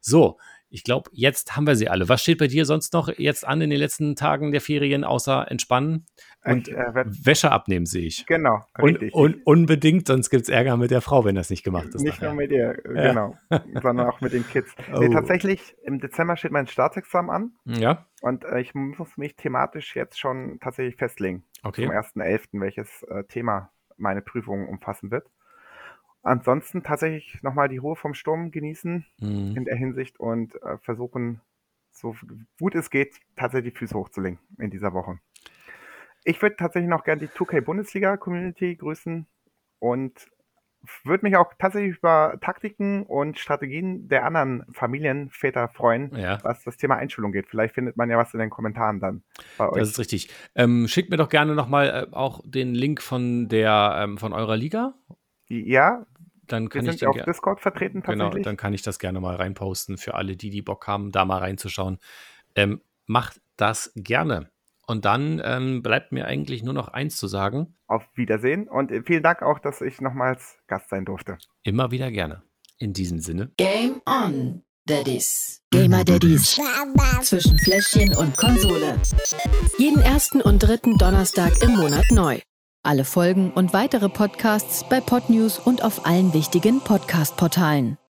[0.00, 0.38] So,
[0.68, 2.08] ich glaube, jetzt haben wir sie alle.
[2.08, 5.50] Was steht bei dir sonst noch jetzt an in den letzten Tagen der Ferien, außer
[5.50, 6.06] entspannen
[6.44, 8.26] und ich, äh, Wäsche abnehmen, sehe ich.
[8.26, 9.14] Genau, richtig.
[9.14, 12.02] Und, und unbedingt, sonst gibt es Ärger mit der Frau, wenn das nicht gemacht ist.
[12.02, 12.28] Nicht nachher.
[12.28, 13.08] nur mit ihr, ja.
[13.08, 13.36] genau,
[13.82, 14.74] sondern auch mit den Kids.
[14.92, 14.98] Oh.
[14.98, 17.52] Nee, tatsächlich, im Dezember steht mein Staatsexamen an.
[17.64, 18.06] Ja.
[18.20, 21.44] Und äh, ich muss mich thematisch jetzt schon tatsächlich festlegen.
[21.62, 21.84] Okay.
[21.84, 25.26] Zum 1.11., welches äh, Thema meine Prüfung umfassen wird.
[26.26, 29.56] Ansonsten tatsächlich nochmal die Ruhe vom Sturm genießen mhm.
[29.56, 31.40] in der Hinsicht und äh, versuchen,
[31.92, 32.16] so
[32.58, 35.20] gut es geht, tatsächlich die Füße hochzulegen in dieser Woche.
[36.24, 39.28] Ich würde tatsächlich noch gerne die 2K Bundesliga Community grüßen
[39.78, 40.26] und
[41.04, 46.38] würde mich auch tatsächlich über Taktiken und Strategien der anderen Familienväter freuen, ja.
[46.42, 47.46] was das Thema Einschulung geht.
[47.46, 49.22] Vielleicht findet man ja was in den Kommentaren dann
[49.58, 49.78] bei euch.
[49.78, 50.28] Das ist richtig.
[50.56, 54.56] Ähm, schickt mir doch gerne nochmal äh, auch den Link von der ähm, von eurer
[54.56, 54.94] Liga.
[55.48, 56.04] Ja,
[56.46, 58.32] dann kann Wir ich sind auf Discord vertreten genau, tatsächlich.
[58.34, 61.24] Genau, dann kann ich das gerne mal reinposten für alle, die die Bock haben, da
[61.24, 61.98] mal reinzuschauen.
[62.54, 64.50] Ähm, macht das gerne.
[64.86, 67.74] Und dann ähm, bleibt mir eigentlich nur noch eins zu sagen.
[67.88, 71.38] Auf Wiedersehen und vielen Dank auch, dass ich nochmals Gast sein durfte.
[71.64, 72.42] Immer wieder gerne.
[72.78, 73.50] In diesem Sinne.
[73.56, 75.62] Game on, Daddies.
[75.72, 76.60] Gamer Daddies.
[77.22, 79.00] Zwischen Fläschchen und Konsole.
[79.78, 82.38] Jeden ersten und dritten Donnerstag im Monat neu.
[82.86, 87.98] Alle Folgen und weitere Podcasts bei Podnews und auf allen wichtigen Podcast-Portalen.